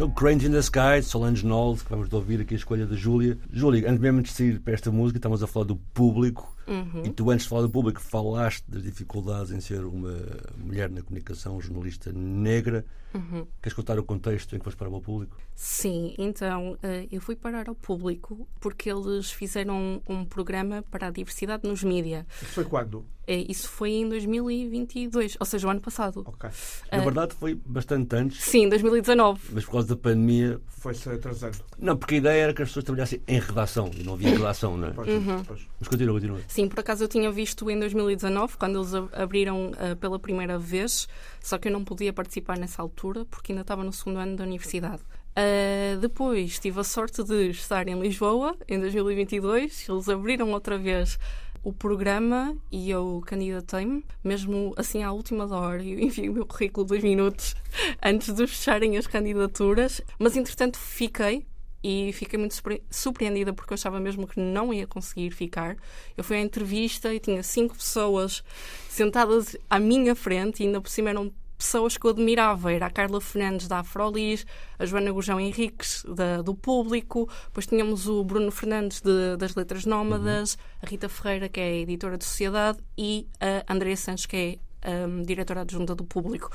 Então, 0.00 0.10
Cranes 0.12 0.44
in 0.44 0.52
the 0.52 0.60
Sky, 0.60 1.02
Solange 1.02 1.44
Knowles, 1.44 1.82
que 1.82 1.90
vamos 1.90 2.10
ouvir 2.10 2.40
aqui 2.40 2.54
a 2.54 2.56
escolha 2.56 2.86
da 2.86 2.96
Júlia. 2.96 3.36
Júlia, 3.52 3.86
antes 3.86 4.00
mesmo 4.00 4.22
de 4.22 4.32
sair 4.32 4.58
para 4.58 4.72
esta 4.72 4.90
música, 4.90 5.18
estamos 5.18 5.42
a 5.42 5.46
falar 5.46 5.66
do 5.66 5.76
público. 5.76 6.56
Uhum. 6.70 7.02
E 7.04 7.10
tu, 7.10 7.28
antes 7.30 7.42
de 7.44 7.48
falar 7.48 7.62
do 7.62 7.70
público, 7.70 8.00
falaste 8.00 8.64
das 8.68 8.84
dificuldades 8.84 9.50
em 9.50 9.60
ser 9.60 9.84
uma 9.84 10.16
mulher 10.56 10.88
na 10.88 11.02
comunicação, 11.02 11.60
jornalista 11.60 12.12
negra. 12.12 12.84
Uhum. 13.12 13.44
Queres 13.60 13.74
contar 13.74 13.98
o 13.98 14.04
contexto 14.04 14.54
em 14.54 14.58
que 14.58 14.64
foste 14.64 14.76
parar 14.76 14.92
ao 14.92 15.00
público? 15.00 15.36
Sim, 15.54 16.14
então 16.16 16.78
eh, 16.82 17.08
eu 17.10 17.20
fui 17.20 17.34
parar 17.34 17.68
ao 17.68 17.74
público 17.74 18.48
porque 18.60 18.88
eles 18.88 19.32
fizeram 19.32 20.00
um, 20.08 20.24
programa 20.24 20.82
para 20.90 21.08
a 21.08 21.10
diversidade 21.10 21.68
nos 21.68 21.82
mídias. 21.82 22.24
Isso 22.40 22.52
foi 22.52 22.64
quando? 22.64 23.04
É, 23.26 23.36
isso 23.36 23.68
foi 23.68 23.90
em 23.90 24.08
2022, 24.08 25.36
ou 25.38 25.46
seja, 25.46 25.66
o 25.66 25.70
ano 25.70 25.80
passado. 25.80 26.22
Ok. 26.26 26.50
Na 26.90 26.98
uh, 26.98 27.04
verdade 27.04 27.34
foi 27.34 27.54
bastante 27.54 28.16
antes. 28.16 28.42
Sim, 28.42 28.68
2019. 28.68 29.40
Mas 29.52 29.64
por 29.64 29.72
causa 29.72 29.88
da 29.88 29.96
pandemia. 29.96 30.60
Foi-se 30.66 31.08
atrasando. 31.10 31.58
Não, 31.78 31.96
porque 31.96 32.14
a 32.14 32.18
ideia 32.18 32.42
era 32.42 32.54
que 32.54 32.62
as 32.62 32.68
pessoas 32.68 32.84
trabalhassem 32.84 33.22
em 33.28 33.38
redação 33.38 33.90
e 33.94 34.02
não 34.02 34.14
havia 34.14 34.30
redação, 34.30 34.76
não 34.76 34.88
é? 34.88 34.90
Pois, 34.92 35.08
uhum. 35.08 35.44
pois. 35.44 35.60
Mas 35.78 35.88
continua, 35.88 36.14
continua. 36.14 36.40
Sim, 36.60 36.68
por 36.68 36.80
acaso 36.80 37.04
eu 37.04 37.08
tinha 37.08 37.32
visto 37.32 37.70
em 37.70 37.78
2019, 37.78 38.58
quando 38.58 38.78
eles 38.78 38.92
abriram 39.14 39.70
uh, 39.70 39.96
pela 39.96 40.18
primeira 40.18 40.58
vez, 40.58 41.08
só 41.40 41.56
que 41.56 41.68
eu 41.68 41.72
não 41.72 41.82
podia 41.82 42.12
participar 42.12 42.58
nessa 42.58 42.82
altura 42.82 43.24
porque 43.24 43.52
ainda 43.52 43.62
estava 43.62 43.82
no 43.82 43.90
segundo 43.90 44.18
ano 44.18 44.36
da 44.36 44.44
universidade. 44.44 45.00
Uh, 45.30 45.96
depois 46.00 46.58
tive 46.58 46.78
a 46.78 46.84
sorte 46.84 47.24
de 47.24 47.48
estar 47.48 47.88
em 47.88 47.98
Lisboa 47.98 48.54
em 48.68 48.78
2022. 48.78 49.88
Eles 49.88 50.06
abriram 50.10 50.52
outra 50.52 50.76
vez 50.76 51.18
o 51.62 51.72
programa 51.72 52.54
e 52.70 52.90
eu 52.90 53.22
candidatei-me, 53.24 54.04
mesmo 54.22 54.74
assim 54.76 55.02
à 55.02 55.12
última 55.12 55.46
hora. 55.46 55.82
Eu 55.82 55.98
enviei 55.98 56.28
o 56.28 56.32
meu 56.34 56.44
currículo 56.44 56.86
dois 56.86 57.02
minutos 57.02 57.56
antes 58.04 58.34
de 58.34 58.46
fecharem 58.46 58.98
as 58.98 59.06
candidaturas, 59.06 60.02
mas 60.18 60.36
entretanto 60.36 60.76
fiquei 60.76 61.46
e 61.82 62.12
fiquei 62.12 62.38
muito 62.38 62.54
surpreendida 62.90 63.52
porque 63.52 63.72
eu 63.72 63.74
achava 63.74 63.98
mesmo 63.98 64.26
que 64.26 64.38
não 64.38 64.72
ia 64.72 64.86
conseguir 64.86 65.30
ficar. 65.30 65.76
Eu 66.16 66.22
fui 66.22 66.36
à 66.36 66.40
entrevista 66.40 67.12
e 67.12 67.18
tinha 67.18 67.42
cinco 67.42 67.76
pessoas 67.76 68.44
sentadas 68.88 69.56
à 69.68 69.78
minha 69.78 70.14
frente 70.14 70.62
e 70.62 70.66
ainda 70.66 70.80
por 70.80 70.90
cima 70.90 71.10
eram 71.10 71.32
pessoas 71.60 71.96
que 71.96 72.06
eu 72.06 72.10
admirava. 72.10 72.72
Era 72.72 72.86
a 72.86 72.90
Carla 72.90 73.20
Fernandes 73.20 73.68
da 73.68 73.80
Afrolis, 73.80 74.46
a 74.78 74.86
Joana 74.86 75.12
Gujão 75.12 75.38
Henriques 75.38 76.04
da, 76.08 76.42
do 76.42 76.54
Público, 76.54 77.28
depois 77.44 77.66
tínhamos 77.66 78.08
o 78.08 78.24
Bruno 78.24 78.50
Fernandes 78.50 79.00
de, 79.00 79.36
das 79.36 79.54
Letras 79.54 79.84
Nómadas, 79.84 80.54
uhum. 80.54 80.60
a 80.82 80.86
Rita 80.86 81.08
Ferreira, 81.08 81.48
que 81.48 81.60
é 81.60 81.76
editora 81.78 82.16
de 82.16 82.24
Sociedade, 82.24 82.78
e 82.96 83.28
a 83.38 83.72
Andrea 83.72 83.96
Sanches, 83.96 84.26
que 84.26 84.36
é 84.82 85.06
um, 85.06 85.22
diretora 85.22 85.60
adjunta 85.60 85.94
do 85.94 86.04
Público. 86.04 86.50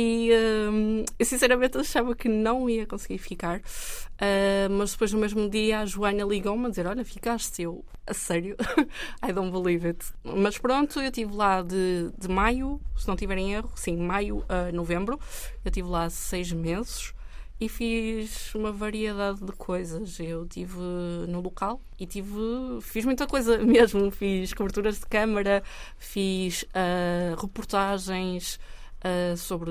E 0.00 0.30
um, 0.70 1.04
eu 1.18 1.26
sinceramente 1.26 1.76
achava 1.76 2.14
que 2.14 2.28
não 2.28 2.70
ia 2.70 2.86
conseguir 2.86 3.18
ficar, 3.18 3.58
uh, 3.58 4.70
mas 4.70 4.92
depois 4.92 5.12
no 5.12 5.18
mesmo 5.18 5.50
dia 5.50 5.80
a 5.80 5.86
Joana 5.86 6.22
ligou-me 6.22 6.66
a 6.66 6.68
dizer: 6.68 6.86
Olha, 6.86 7.04
ficaste. 7.04 7.62
Eu, 7.62 7.84
a 8.06 8.14
sério, 8.14 8.54
I 9.28 9.32
don't 9.32 9.50
believe 9.50 9.84
it. 9.88 10.06
Mas 10.22 10.56
pronto, 10.56 11.00
eu 11.00 11.06
estive 11.06 11.34
lá 11.34 11.62
de, 11.62 12.12
de 12.16 12.28
maio, 12.28 12.80
se 12.96 13.08
não 13.08 13.16
tiverem 13.16 13.54
erro, 13.54 13.72
sim, 13.74 13.96
maio 13.96 14.44
a 14.48 14.70
novembro. 14.70 15.18
Eu 15.64 15.68
estive 15.68 15.88
lá 15.88 16.08
seis 16.08 16.52
meses 16.52 17.12
e 17.60 17.68
fiz 17.68 18.54
uma 18.54 18.70
variedade 18.70 19.44
de 19.44 19.50
coisas. 19.50 20.20
Eu 20.20 20.46
tive 20.46 20.78
no 21.26 21.40
local 21.40 21.80
e 21.98 22.06
tive 22.06 22.38
fiz 22.82 23.04
muita 23.04 23.26
coisa 23.26 23.58
mesmo. 23.66 24.12
Fiz 24.12 24.54
coberturas 24.54 25.00
de 25.00 25.06
câmara, 25.06 25.60
fiz 25.98 26.62
uh, 26.62 27.34
reportagens 27.40 28.60
uh, 29.04 29.36
sobre 29.36 29.70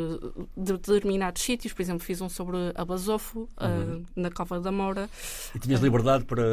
determinados 0.56 1.42
sítios. 1.42 1.74
Por 1.74 1.82
exemplo, 1.82 2.04
fiz 2.06 2.22
um 2.22 2.30
sobre 2.30 2.58
a 2.76 2.86
Basofo, 2.86 3.50
uh, 3.58 3.66
uhum. 3.66 4.06
na 4.16 4.32
Cova 4.32 4.60
da 4.60 4.72
Moura. 4.72 5.10
E 5.56 5.60
tinhas 5.60 5.82
liberdade 5.82 6.26
para 6.26 6.44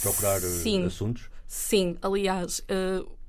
procurar 0.00 0.40
sim, 0.40 0.84
assuntos? 0.86 1.30
Sim, 1.46 1.96
aliás, 2.02 2.64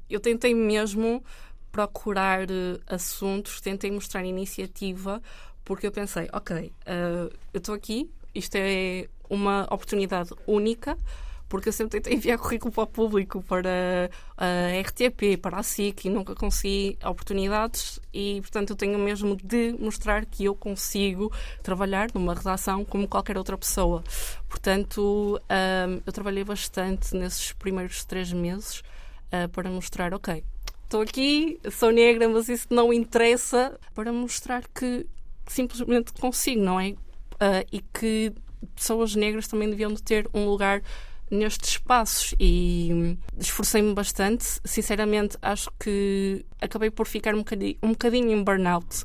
eu 0.09 0.19
tentei 0.19 0.53
mesmo 0.53 1.23
procurar 1.71 2.47
assuntos, 2.87 3.61
tentei 3.61 3.91
mostrar 3.91 4.23
iniciativa, 4.23 5.21
porque 5.63 5.85
eu 5.85 5.91
pensei, 5.91 6.27
ok, 6.33 6.71
eu 7.53 7.57
estou 7.59 7.75
aqui, 7.75 8.09
isto 8.33 8.55
é 8.55 9.07
uma 9.29 9.63
oportunidade 9.65 10.31
única 10.47 10.97
porque 11.47 11.69
eu 11.69 11.73
sempre 11.73 11.99
tentei 11.99 12.13
enviar 12.13 12.37
currículo 12.39 12.71
para 12.71 12.83
o 12.83 12.87
público, 12.87 13.43
para 13.43 14.09
a 14.37 14.81
RTP, 14.81 15.37
para 15.41 15.57
a 15.57 15.63
SIC 15.63 16.05
e 16.05 16.09
nunca 16.09 16.35
consegui 16.35 16.97
oportunidades 17.03 17.99
e, 18.13 18.39
portanto, 18.41 18.71
eu 18.71 18.75
tenho 18.75 18.97
mesmo 18.99 19.35
de 19.35 19.75
mostrar 19.79 20.25
que 20.25 20.45
eu 20.45 20.55
consigo 20.55 21.31
trabalhar 21.61 22.09
numa 22.13 22.33
redação 22.33 22.83
como 22.83 23.07
qualquer 23.07 23.37
outra 23.37 23.57
pessoa. 23.57 24.03
Portanto, 24.49 25.39
um, 25.49 26.01
eu 26.05 26.13
trabalhei 26.13 26.43
bastante 26.43 27.15
nesses 27.15 27.51
primeiros 27.53 28.03
três 28.05 28.31
meses 28.31 28.79
uh, 28.79 29.49
para 29.51 29.69
mostrar, 29.69 30.13
ok, 30.13 30.43
estou 30.83 31.01
aqui, 31.01 31.59
sou 31.71 31.91
negra, 31.91 32.27
mas 32.29 32.47
isso 32.47 32.67
não 32.69 32.93
interessa, 32.93 33.77
para 33.93 34.11
mostrar 34.11 34.63
que 34.67 35.05
simplesmente 35.47 36.13
consigo, 36.13 36.61
não 36.61 36.79
é? 36.79 36.89
Uh, 36.89 37.65
e 37.71 37.81
que 37.81 38.33
pessoas 38.75 39.15
negras 39.15 39.47
também 39.47 39.69
deviam 39.69 39.93
ter 39.95 40.27
um 40.33 40.45
lugar 40.45 40.81
nestes 41.29 41.71
espaços 41.71 42.35
e 42.39 43.17
esforcei-me 43.37 43.93
bastante. 43.93 44.59
Sinceramente, 44.63 45.37
acho 45.41 45.69
que 45.79 46.45
acabei 46.61 46.91
por 46.91 47.07
ficar 47.07 47.33
um 47.33 47.39
bocadinho, 47.39 47.77
um 47.81 47.89
bocadinho 47.89 48.31
em 48.31 48.43
burnout 48.43 49.03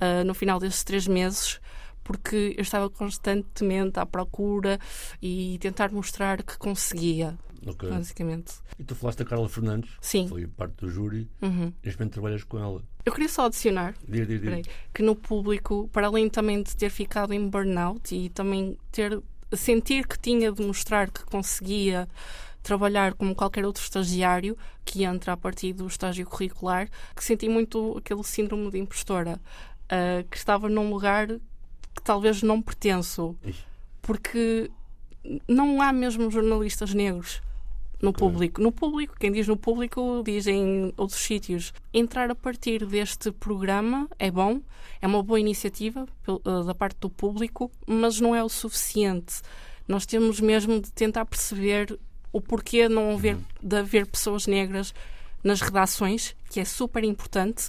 uh, 0.00 0.24
no 0.24 0.34
final 0.34 0.58
desses 0.58 0.84
três 0.84 1.06
meses, 1.06 1.60
porque 2.04 2.54
eu 2.56 2.62
estava 2.62 2.90
constantemente 2.90 3.98
à 3.98 4.06
procura 4.06 4.78
e 5.20 5.58
tentar 5.60 5.90
mostrar 5.92 6.42
que 6.42 6.58
conseguia. 6.58 7.38
Okay. 7.64 7.90
Basicamente. 7.90 8.54
E 8.76 8.82
tu 8.82 8.96
falaste 8.96 9.18
da 9.18 9.24
Carla 9.24 9.48
Fernandes, 9.48 9.92
Sim. 10.00 10.26
foi 10.26 10.46
parte 10.48 10.74
do 10.80 10.90
júri, 10.90 11.30
uhum. 11.40 11.72
neste 11.82 11.98
momento 11.98 12.14
trabalhas 12.14 12.42
com 12.42 12.58
ela. 12.58 12.82
Eu 13.04 13.12
queria 13.12 13.28
só 13.28 13.46
adicionar 13.46 13.94
dir, 14.06 14.26
dir. 14.26 14.40
Peraí, 14.40 14.64
que 14.92 15.02
no 15.02 15.14
público, 15.14 15.88
para 15.92 16.08
além 16.08 16.28
também 16.28 16.60
de 16.62 16.76
ter 16.76 16.90
ficado 16.90 17.32
em 17.32 17.48
burnout 17.48 18.12
e 18.14 18.28
também 18.30 18.76
ter 18.90 19.22
sentir 19.56 20.06
que 20.06 20.18
tinha 20.18 20.52
de 20.52 20.62
mostrar 20.62 21.10
que 21.10 21.24
conseguia 21.24 22.08
trabalhar 22.62 23.14
como 23.14 23.34
qualquer 23.34 23.64
outro 23.64 23.82
estagiário 23.82 24.56
que 24.84 25.04
entra 25.04 25.32
a 25.32 25.36
partir 25.36 25.72
do 25.72 25.86
estágio 25.86 26.26
curricular, 26.26 26.88
que 27.14 27.24
senti 27.24 27.48
muito 27.48 27.96
aquele 27.98 28.22
síndrome 28.22 28.70
de 28.70 28.78
impostora, 28.78 29.40
uh, 29.84 30.28
que 30.28 30.36
estava 30.36 30.68
num 30.68 30.90
lugar 30.90 31.26
que 31.28 32.02
talvez 32.04 32.42
não 32.42 32.62
pertenço, 32.62 33.36
porque 34.00 34.70
não 35.48 35.82
há 35.82 35.92
mesmo 35.92 36.30
jornalistas 36.30 36.94
negros 36.94 37.42
no 38.02 38.12
público. 38.12 38.60
No 38.60 38.72
público, 38.72 39.14
quem 39.18 39.30
diz 39.30 39.46
no 39.46 39.56
público 39.56 40.22
diz 40.24 40.48
em 40.48 40.92
outros 40.96 41.20
sítios. 41.20 41.72
Entrar 41.94 42.30
a 42.30 42.34
partir 42.34 42.84
deste 42.84 43.30
programa 43.30 44.08
é 44.18 44.28
bom, 44.28 44.60
é 45.00 45.06
uma 45.06 45.22
boa 45.22 45.38
iniciativa 45.38 46.06
eh, 46.26 46.64
da 46.66 46.74
parte 46.74 46.98
do 46.98 47.08
público, 47.08 47.70
mas 47.86 48.20
não 48.20 48.34
é 48.34 48.42
o 48.42 48.48
suficiente. 48.48 49.40
Nós 49.86 50.04
temos 50.04 50.40
mesmo 50.40 50.80
de 50.80 50.90
tentar 50.90 51.24
perceber 51.24 51.96
o 52.32 52.40
porquê 52.40 52.88
não 52.88 53.12
haver, 53.12 53.36
uhum. 53.36 53.42
de 53.62 53.76
haver 53.76 54.06
pessoas 54.06 54.48
negras 54.48 54.92
nas 55.44 55.60
redações, 55.60 56.34
que 56.50 56.58
é 56.58 56.64
super 56.64 57.04
importante, 57.04 57.68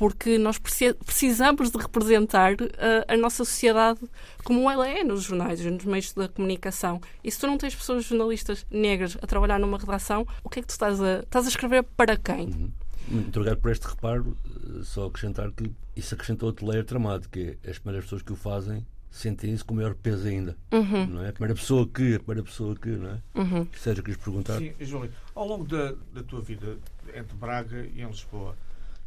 porque 0.00 0.38
nós 0.38 0.56
precisamos 0.56 1.70
de 1.70 1.76
representar 1.76 2.54
uh, 2.54 2.66
a 3.06 3.18
nossa 3.18 3.44
sociedade 3.44 4.00
como 4.42 4.70
ela 4.70 4.88
é 4.88 5.04
nos 5.04 5.24
jornais, 5.24 5.62
nos 5.62 5.84
meios 5.84 6.14
da 6.14 6.26
comunicação. 6.26 7.02
E 7.22 7.30
se 7.30 7.38
tu 7.38 7.46
não 7.46 7.58
tens 7.58 7.74
pessoas 7.74 8.06
jornalistas 8.06 8.64
negras 8.70 9.18
a 9.20 9.26
trabalhar 9.26 9.58
numa 9.58 9.76
redação, 9.76 10.26
o 10.42 10.48
que 10.48 10.60
é 10.60 10.62
que 10.62 10.68
tu 10.68 10.70
estás 10.70 11.02
a, 11.02 11.18
estás 11.18 11.44
a 11.44 11.48
escrever 11.50 11.82
para 11.82 12.16
quem? 12.16 12.46
Uhum. 12.46 12.72
Muito 13.08 13.36
obrigado 13.38 13.60
por 13.60 13.70
este 13.70 13.88
reparo. 13.88 14.34
Eh, 14.46 14.84
só 14.84 15.04
acrescentar 15.04 15.50
que 15.50 15.70
isso 15.94 16.14
acrescentou 16.14 16.48
outro 16.48 16.66
layer 16.66 16.86
tramado, 16.86 17.28
que 17.28 17.58
é 17.62 17.70
as 17.70 17.78
primeiras 17.78 18.06
pessoas 18.06 18.22
que 18.22 18.32
o 18.32 18.36
fazem 18.36 18.86
sentem 19.10 19.52
isso 19.52 19.66
com 19.66 19.74
maior 19.74 19.94
peso 19.94 20.26
ainda. 20.26 20.56
Uhum. 20.72 21.06
Não 21.08 21.22
é? 21.22 21.28
A 21.28 21.32
primeira 21.34 21.54
pessoa 21.54 21.86
que, 21.86 22.14
a 22.14 22.20
primeira 22.20 22.42
pessoa 22.42 22.74
que, 22.74 22.88
não 22.88 23.10
é? 23.10 23.20
Uhum. 23.34 23.66
Seja, 23.76 24.02
queres 24.02 24.18
perguntar? 24.18 24.56
Sim, 24.56 24.72
Júlio, 24.80 25.12
ao 25.34 25.46
longo 25.46 25.66
da, 25.66 25.92
da 26.14 26.22
tua 26.22 26.40
vida 26.40 26.78
entre 27.14 27.36
Braga 27.36 27.86
e 27.94 28.00
em 28.00 28.06
Lisboa, 28.06 28.56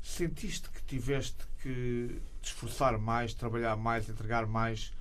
Sentiste 0.04 0.70
que 0.70 0.84
tiveste 0.84 1.38
que 1.62 2.20
te 2.42 2.48
esforçar 2.48 3.00
mais, 3.00 3.34
trabalhar 3.34 3.78
mais, 3.78 4.08
entregar 4.10 4.46
mais 4.46 4.92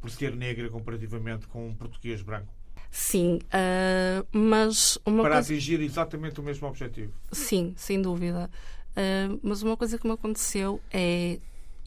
por 0.00 0.10
ser 0.10 0.36
negra 0.36 0.68
comparativamente 0.68 1.46
com 1.46 1.66
um 1.66 1.74
português 1.74 2.20
branco? 2.20 2.52
Sim, 2.90 3.38
uh, 3.46 4.26
mas 4.32 4.98
uma 5.06 5.22
Para 5.22 5.36
coisa... 5.36 5.52
atingir 5.52 5.80
exatamente 5.80 6.40
o 6.40 6.42
mesmo 6.42 6.68
objetivo? 6.68 7.12
Sim, 7.32 7.72
sem 7.76 8.02
dúvida. 8.02 8.50
Uh, 8.90 9.40
mas 9.42 9.62
uma 9.62 9.76
coisa 9.76 9.98
que 9.98 10.06
me 10.06 10.12
aconteceu 10.12 10.80
é. 10.92 11.38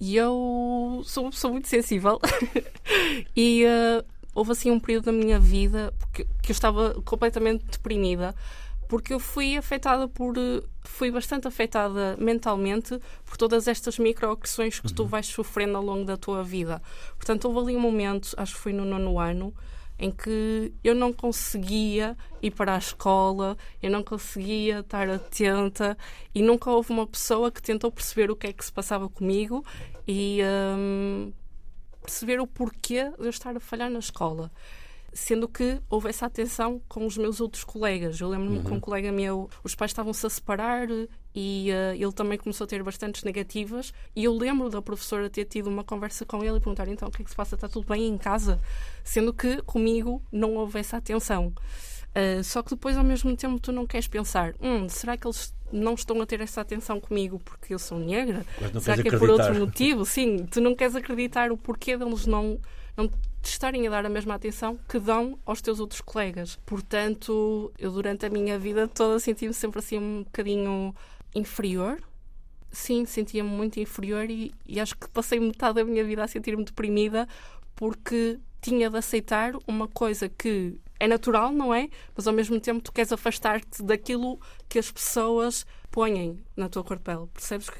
Eu 0.02 1.02
sou 1.06 1.26
uma 1.26 1.30
pessoa 1.32 1.54
muito 1.54 1.68
sensível 1.68 2.20
e 3.36 3.64
uh, 3.64 4.04
houve 4.34 4.52
assim 4.52 4.72
um 4.72 4.80
período 4.80 5.06
da 5.06 5.12
minha 5.12 5.40
vida 5.40 5.94
que, 6.12 6.26
que 6.42 6.52
eu 6.52 6.54
estava 6.54 6.96
completamente 7.06 7.64
deprimida 7.66 8.36
porque 8.94 9.12
eu 9.12 9.20
fui 9.20 9.58
afetada 9.58 10.08
por. 10.08 10.36
fui 10.84 11.10
bastante 11.10 11.48
afetada 11.48 12.16
mentalmente 12.20 13.00
por 13.26 13.36
todas 13.38 13.68
estas 13.68 13.98
microagressões 13.98 14.80
que 14.80 14.86
uhum. 14.86 14.94
tu 14.94 15.08
vais 15.08 15.26
sofrendo 15.26 15.76
ao 15.78 15.84
longo 15.84 16.06
da 16.06 16.16
tua 16.16 16.44
vida. 16.44 16.80
Portanto, 17.16 17.46
houve 17.46 17.60
ali 17.60 17.76
um 17.76 17.80
momento, 17.80 18.36
acho 18.38 18.54
que 18.54 18.60
foi 18.60 18.72
no 18.72 18.86
nono 18.86 19.20
ano, 19.20 19.52
em 19.98 20.12
que 20.12 20.72
eu 20.84 20.94
não 20.94 21.12
conseguia 21.12 22.16
ir 22.40 22.52
para 22.52 22.76
a 22.76 22.78
escola, 22.78 23.58
eu 23.82 23.90
não 23.90 24.04
conseguia 24.04 24.82
estar 24.82 25.10
atenta 25.10 25.98
e 26.36 26.44
nunca 26.44 26.70
houve 26.70 26.92
uma 26.92 27.08
pessoa 27.08 27.50
que 27.50 27.64
tentou 27.64 27.92
perceber 27.92 28.30
o 28.30 28.36
que 28.36 28.46
é 28.46 28.54
que 28.54 28.64
se 28.64 28.72
passava 28.72 29.10
comigo 29.10 29.66
e 30.08 30.40
um, 30.78 31.34
perceber 32.00 32.40
o 32.40 32.46
porquê 32.46 33.10
de 33.18 33.26
eu 33.26 33.32
estar 33.32 33.58
a 33.58 33.60
falhar 33.60 33.90
na 33.90 33.98
escola 33.98 34.52
sendo 35.14 35.48
que 35.48 35.80
houve 35.90 36.10
essa 36.10 36.26
atenção 36.26 36.82
com 36.88 37.06
os 37.06 37.18
meus 37.18 37.40
outros 37.40 37.64
colegas. 37.64 38.20
Eu 38.20 38.30
lembro-me 38.30 38.58
uhum. 38.58 38.64
que 38.64 38.72
um 38.74 38.80
colega 38.80 39.12
meu, 39.12 39.50
os 39.64 39.76
pais 39.76 39.92
estavam-se 39.92 40.26
a 40.26 40.30
separar 40.30 40.88
e 41.36 41.70
uh, 41.72 41.96
ele 41.96 42.12
também 42.12 42.38
começou 42.38 42.66
a 42.66 42.68
ter 42.68 42.82
bastantes 42.84 43.24
negativas. 43.24 43.94
E 44.16 44.24
eu 44.24 44.34
lembro 44.34 44.70
da 44.70 44.82
professora 44.82 45.30
ter 45.30 45.46
tido 45.46 45.68
uma 45.68 45.84
conversa 45.84 46.26
com 46.26 46.44
ele 46.44 46.58
e 46.58 46.60
perguntar: 46.60 46.88
então 46.88 47.08
o 47.08 47.12
que 47.12 47.22
é 47.22 47.26
que 47.26 47.32
se 47.32 47.36
passa? 47.36 47.56
Está 47.56 47.68
tudo 47.68 47.88
bem 47.88 48.08
em 48.08 48.18
casa? 48.18 48.60
Sendo 49.04 49.34
que 49.34 49.62
comigo 49.64 50.22
não 50.32 50.56
houve 50.56 50.80
essa 50.80 50.98
atenção. 50.98 51.54
Uh, 52.16 52.44
só 52.44 52.62
que 52.62 52.72
depois, 52.72 52.96
ao 52.96 53.04
mesmo 53.04 53.36
tempo, 53.36 53.60
tu 53.60 53.72
não 53.72 53.88
queres 53.88 54.08
pensar: 54.08 54.54
hum, 54.62 54.88
será 54.88 55.18
que 55.18 55.26
eles 55.26 55.54
não 55.72 55.96
estão 55.96 56.22
a 56.22 56.26
ter 56.26 56.40
essa 56.42 56.62
atenção 56.62 57.00
comigo 57.00 57.40
porque 57.40 57.74
eu 57.74 57.80
sou 57.80 57.98
negra? 57.98 58.46
Será 58.80 59.02
que 59.02 59.08
é 59.08 59.18
por 59.18 59.30
outro 59.30 59.56
motivo? 59.56 60.06
Sim, 60.06 60.46
tu 60.46 60.62
não 60.62 60.76
queres 60.76 60.96
acreditar 60.96 61.52
o 61.52 61.58
porquê 61.58 61.98
deles 61.98 62.28
não, 62.28 62.60
não 62.96 63.10
de 63.44 63.50
estarem 63.50 63.86
a 63.86 63.92
dar 63.92 64.06
a 64.06 64.10
mesma 64.10 64.36
atenção 64.36 64.80
que 64.88 64.98
dão 64.98 65.38
aos 65.46 65.62
teus 65.62 65.82
outros 65.82 66.00
colegas. 66.00 66.58
Portanto, 66.66 67.74
eu 67.78 67.92
durante 67.92 68.26
a 68.26 68.30
minha 68.30 68.58
vida 68.58 68.88
toda 68.88 69.20
senti-me 69.20 69.54
sempre 69.54 69.80
assim 69.80 70.00
um 70.00 70.24
bocadinho 70.24 70.96
inferior. 71.36 72.02
Sim, 72.72 73.06
sentia-me 73.06 73.50
muito 73.50 73.80
inferior 73.82 74.30
e, 74.30 74.56
e 74.66 74.80
acho 74.80 74.96
que 74.96 75.10
passei 75.10 75.42
metade 75.42 75.76
da 75.76 75.84
minha 75.84 76.06
vida 76.06 76.24
a 76.24 76.28
sentir-me 76.28 76.64
deprimida 76.64 77.28
porque 77.76 78.40
tinha 78.62 78.90
de 78.90 78.98
aceitar 78.98 79.52
uma 79.68 79.90
coisa 79.90 80.30
que 80.30 80.80
é 80.98 81.06
natural, 81.06 81.52
não 81.52 81.74
é? 81.74 81.90
Mas 82.16 82.26
ao 82.26 82.34
mesmo 82.34 82.58
tempo 82.62 82.82
tu 82.82 82.94
queres 82.94 83.12
afastar-te 83.12 83.84
daquilo 83.84 84.40
que 84.70 84.80
as 84.80 84.90
pessoas 84.90 85.66
põem 85.92 86.42
na 86.56 86.70
tua 86.70 86.82
cor 86.82 86.96
de 86.96 87.04
pele. 87.04 87.28
Percebes 87.34 87.70
que 87.70 87.78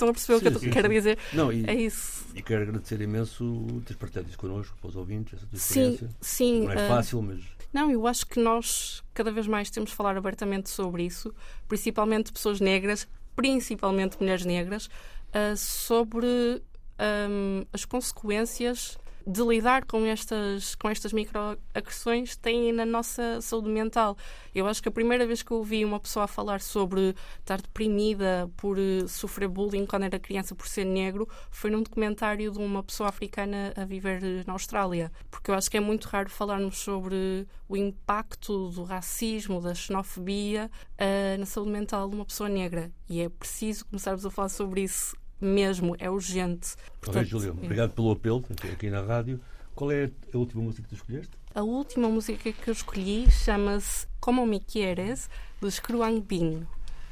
Estão 0.00 0.08
a 0.08 0.12
perceber 0.12 0.38
sim, 0.38 0.56
o 0.56 0.60
que 0.60 0.66
eu 0.68 0.72
quero 0.72 0.88
dizer? 0.88 1.18
Não, 1.32 1.52
e, 1.52 1.64
é 1.66 1.74
isso. 1.74 2.24
E 2.34 2.40
quero 2.40 2.62
agradecer 2.62 3.00
imenso 3.02 3.66
teres 3.84 3.96
partilhado 3.96 4.28
isso 4.28 4.38
connosco, 4.38 4.76
para 4.80 4.88
os 4.88 4.96
ouvintes, 4.96 5.34
essa 5.34 5.54
experiência. 5.54 6.08
Sim, 6.20 6.60
sim. 6.60 6.64
Não 6.64 6.72
é 6.72 6.86
uh, 6.86 6.88
fácil, 6.88 7.22
mas. 7.22 7.40
Não, 7.70 7.90
eu 7.90 8.06
acho 8.06 8.26
que 8.26 8.40
nós 8.40 9.02
cada 9.12 9.30
vez 9.30 9.46
mais 9.46 9.68
temos 9.68 9.90
de 9.90 9.96
falar 9.96 10.16
abertamente 10.16 10.70
sobre 10.70 11.04
isso, 11.04 11.34
principalmente 11.68 12.32
pessoas 12.32 12.60
negras, 12.60 13.06
principalmente 13.36 14.16
mulheres 14.18 14.44
negras, 14.44 14.86
uh, 14.86 15.56
sobre 15.56 16.26
um, 16.26 17.64
as 17.72 17.84
consequências 17.84 18.98
de 19.30 19.42
lidar 19.42 19.84
com 19.84 20.04
estas, 20.04 20.74
com 20.74 20.90
estas 20.90 21.12
microagressões 21.12 22.34
têm 22.36 22.72
na 22.72 22.84
nossa 22.84 23.40
saúde 23.40 23.68
mental. 23.68 24.16
Eu 24.52 24.66
acho 24.66 24.82
que 24.82 24.88
a 24.88 24.92
primeira 24.92 25.24
vez 25.24 25.40
que 25.40 25.52
eu 25.52 25.58
ouvi 25.58 25.84
uma 25.84 26.00
pessoa 26.00 26.26
falar 26.26 26.60
sobre 26.60 27.14
estar 27.38 27.60
deprimida 27.60 28.50
por 28.56 28.76
uh, 28.76 29.06
sofrer 29.06 29.48
bullying 29.48 29.86
quando 29.86 30.02
era 30.02 30.18
criança 30.18 30.52
por 30.52 30.66
ser 30.66 30.84
negro 30.84 31.28
foi 31.48 31.70
num 31.70 31.82
documentário 31.82 32.50
de 32.50 32.58
uma 32.58 32.82
pessoa 32.82 33.08
africana 33.08 33.72
a 33.76 33.84
viver 33.84 34.20
eh, 34.24 34.42
na 34.46 34.52
Austrália. 34.54 35.12
Porque 35.30 35.52
eu 35.52 35.54
acho 35.54 35.70
que 35.70 35.76
é 35.76 35.80
muito 35.80 36.06
raro 36.06 36.28
falarmos 36.28 36.78
sobre 36.78 37.46
o 37.68 37.76
impacto 37.76 38.70
do 38.70 38.82
racismo, 38.82 39.60
da 39.60 39.74
xenofobia 39.74 40.68
uh, 40.94 41.38
na 41.38 41.46
saúde 41.46 41.70
mental 41.70 42.08
de 42.08 42.16
uma 42.16 42.24
pessoa 42.24 42.48
negra. 42.48 42.90
E 43.08 43.20
é 43.20 43.28
preciso 43.28 43.86
começarmos 43.86 44.26
a 44.26 44.30
falar 44.30 44.48
sobre 44.48 44.82
isso 44.82 45.19
mesmo, 45.40 45.96
é 45.98 46.10
urgente. 46.10 46.74
Portanto, 47.00 47.26
Júlio, 47.26 47.56
é. 47.60 47.64
obrigado 47.64 47.92
pelo 47.92 48.10
apelo 48.12 48.44
aqui 48.72 48.90
na 48.90 49.02
rádio. 49.02 49.40
Qual 49.74 49.90
é 49.90 50.10
a 50.32 50.38
última 50.38 50.62
música 50.62 50.82
que 50.82 50.88
tu 50.88 50.94
escolheste? 50.94 51.30
A 51.54 51.62
última 51.62 52.08
música 52.08 52.52
que 52.52 52.68
eu 52.68 52.72
escolhi 52.72 53.30
chama-se 53.30 54.06
Como 54.20 54.44
Me 54.46 54.60
Quieres, 54.60 55.28
dos 55.60 55.80
Cruang 55.80 56.20
Bin. 56.20 56.66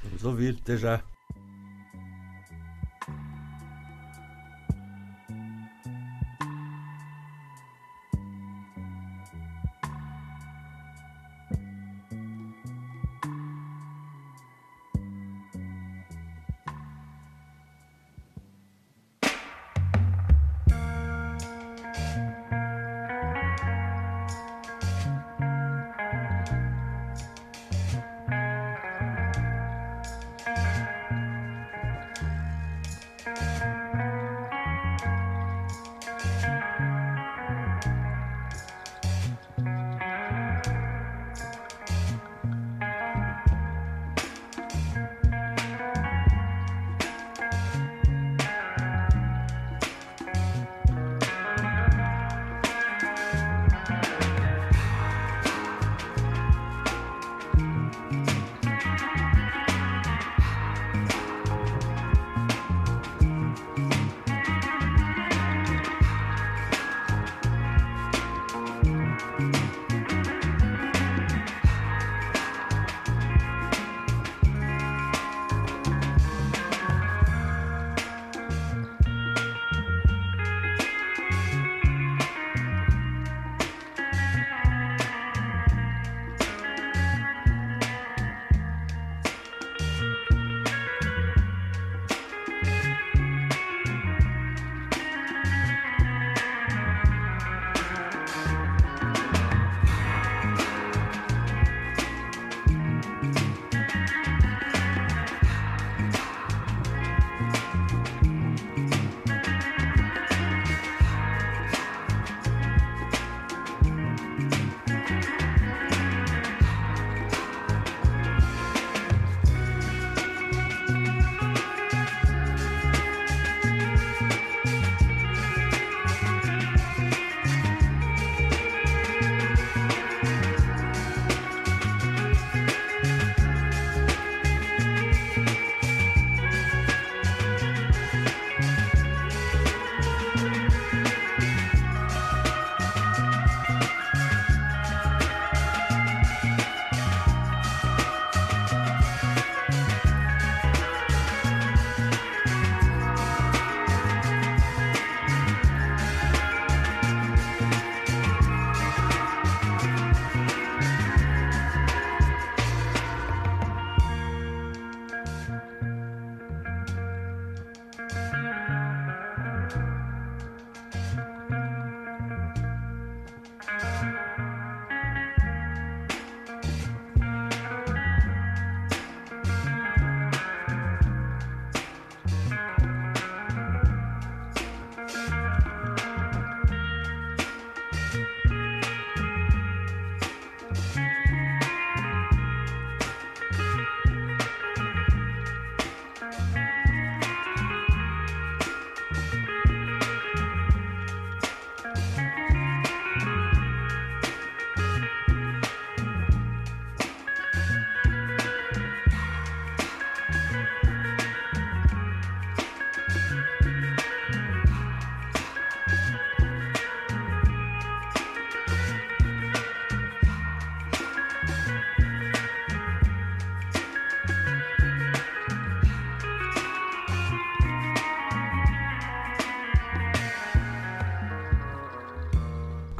Vamos 0.04 0.24
ouvir, 0.24 0.58
até 0.60 0.76
já. 0.76 1.02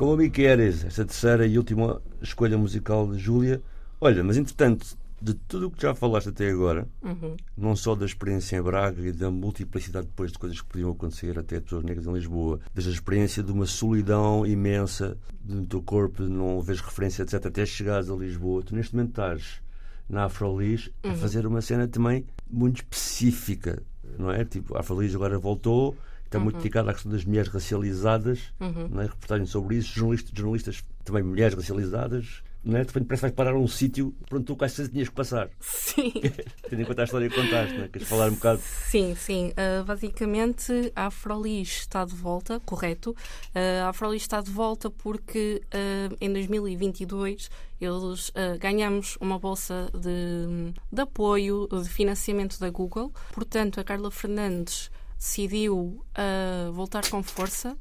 Como 0.09 0.23
me 0.23 0.31
queres? 0.31 0.87
Esta 0.87 1.05
terceira 1.05 1.47
e 1.47 1.59
última 1.59 2.01
escolha 2.23 2.57
musical 2.57 3.07
de 3.13 3.19
Júlia. 3.19 3.61
Olha, 4.01 4.25
mas 4.25 4.39
entretanto, 4.39 4.97
de 5.21 5.35
tudo 5.35 5.67
o 5.67 5.71
que 5.71 5.83
já 5.83 5.95
falaste 5.95 6.31
até 6.31 6.49
agora, 6.49 6.89
Uhum. 7.03 7.37
não 7.55 7.77
só 7.77 7.95
da 7.95 8.07
experiência 8.07 8.57
em 8.57 8.63
Braga 8.63 9.03
e 9.07 9.13
da 9.13 9.31
multiplicidade 9.31 10.07
depois 10.07 10.33
de 10.33 10.39
coisas 10.39 10.63
que 10.63 10.67
podiam 10.67 10.93
acontecer 10.93 11.39
até 11.39 11.59
a 11.59 11.61
pessoas 11.61 11.85
negras 11.85 12.07
em 12.07 12.13
Lisboa, 12.15 12.59
desde 12.75 12.91
a 12.91 12.95
experiência 12.95 13.43
de 13.43 13.53
uma 13.53 13.67
solidão 13.67 14.47
imensa 14.47 15.15
do 15.45 15.67
teu 15.67 15.83
corpo, 15.83 16.23
não 16.23 16.63
vês 16.63 16.81
referência, 16.81 17.23
etc., 17.23 17.45
até 17.45 17.67
chegares 17.67 18.09
a 18.09 18.15
Lisboa, 18.15 18.63
tu 18.63 18.75
neste 18.75 18.97
momento 18.97 19.11
estás 19.11 19.61
na 20.09 20.25
Afrolis 20.25 20.89
a 21.05 21.13
fazer 21.17 21.47
uma 21.47 21.61
cena 21.61 21.87
também 21.87 22.25
muito 22.51 22.77
específica, 22.79 23.83
não 24.19 24.31
é? 24.31 24.43
Tipo, 24.43 24.75
a 24.75 24.81
Afrolis 24.81 25.15
agora 25.15 25.39
voltou, 25.39 25.95
está 26.29 26.39
muito 26.39 26.57
dedicada 26.57 26.91
à 26.91 26.95
questão 26.95 27.11
das 27.11 27.25
mulheres 27.25 27.51
racializadas, 27.51 28.53
não 28.61 29.01
é? 29.01 29.07
reportagem 29.07 29.47
sobre 29.47 29.77
isso, 29.77 29.95
jornalistas, 29.95 30.33
jornalistas 30.35 30.85
também 31.05 31.23
mulheres 31.23 31.55
racializadas, 31.55 32.43
não 32.65 32.77
é? 32.77 32.83
De 32.83 32.89
repente 32.89 33.07
parece 33.07 33.21
que 33.21 33.27
vais 33.29 33.35
parar 33.35 33.53
a 33.53 33.59
um 33.59 33.67
sítio 33.67 34.15
por 34.29 34.37
onde 34.37 34.45
tu 34.45 34.57
quase 34.57 34.89
tinhas 34.89 35.09
que 35.09 35.15
passar, 35.15 35.49
Sim. 35.61 36.13
tendo 36.69 36.83
em 36.83 36.85
conta 36.85 37.03
a 37.03 37.05
história 37.05 37.29
que 37.29 37.35
contaste, 37.35 37.77
não 37.77 37.85
é? 37.85 37.89
Queres 37.89 38.09
falar 38.09 38.29
um 38.29 38.35
bocado 38.35 38.61
Sim, 38.61 39.15
sim. 39.15 39.53
Uh, 39.53 39.85
basicamente, 39.85 40.93
a 40.95 41.07
Afrolis 41.07 41.79
está 41.81 42.05
de 42.05 42.15
volta, 42.15 42.61
correto. 42.61 43.13
Uh, 43.55 43.85
a 43.87 43.89
Afrolis 43.89 44.23
está 44.23 44.41
de 44.41 44.51
volta 44.51 44.91
porque 44.91 45.63
uh, 45.67 46.17
em 46.21 46.33
2022 46.33 47.51
eles 47.81 48.33
ganhamos 48.59 49.17
uma 49.21 49.39
bolsa 49.39 49.89
de, 49.95 50.75
de 50.93 51.01
apoio, 51.01 51.69
de 51.71 51.89
financiamento 51.89 52.59
da 52.59 52.69
Google. 52.71 53.13
Portanto, 53.33 53.79
a 53.79 53.85
Carla 53.85 54.11
Fernandes 54.11 54.91
decidiu 55.19 56.05
uh, 56.17 56.73
voltar 56.73 57.09
com 57.11 57.23
força 57.23 57.77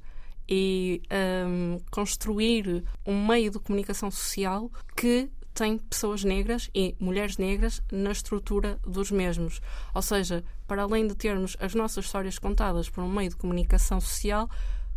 e 0.50 1.02
um, 1.46 1.80
construir 1.92 2.84
um 3.06 3.26
meio 3.26 3.52
de 3.52 3.60
comunicação 3.60 4.10
social 4.10 4.72
que 4.96 5.30
tem 5.54 5.78
pessoas 5.78 6.24
negras 6.24 6.70
e 6.74 6.96
mulheres 7.00 7.38
negras 7.38 7.82
na 7.92 8.12
estrutura 8.12 8.80
dos 8.86 9.12
mesmos. 9.12 9.60
Ou 9.94 10.02
seja, 10.02 10.44
para 10.68 10.84
além 10.84 11.08
de 11.08 11.16
termos 11.16 11.58
as 11.60 11.74
nossas 11.74 12.06
histórias 12.06 12.38
contadas 12.38 12.90
por 12.90 13.04
um 13.04 13.10
meio 13.10 13.30
de 13.30 13.36
comunicação 13.36 14.00
social, 14.00 14.50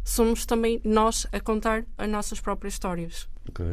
somos 0.05 0.45
também 0.45 0.81
nós 0.85 1.27
a 1.33 1.41
contar 1.41 1.85
as 1.97 2.09
nossas 2.09 2.41
próprias 2.41 2.75
histórias. 2.75 3.29
Ok. 3.51 3.67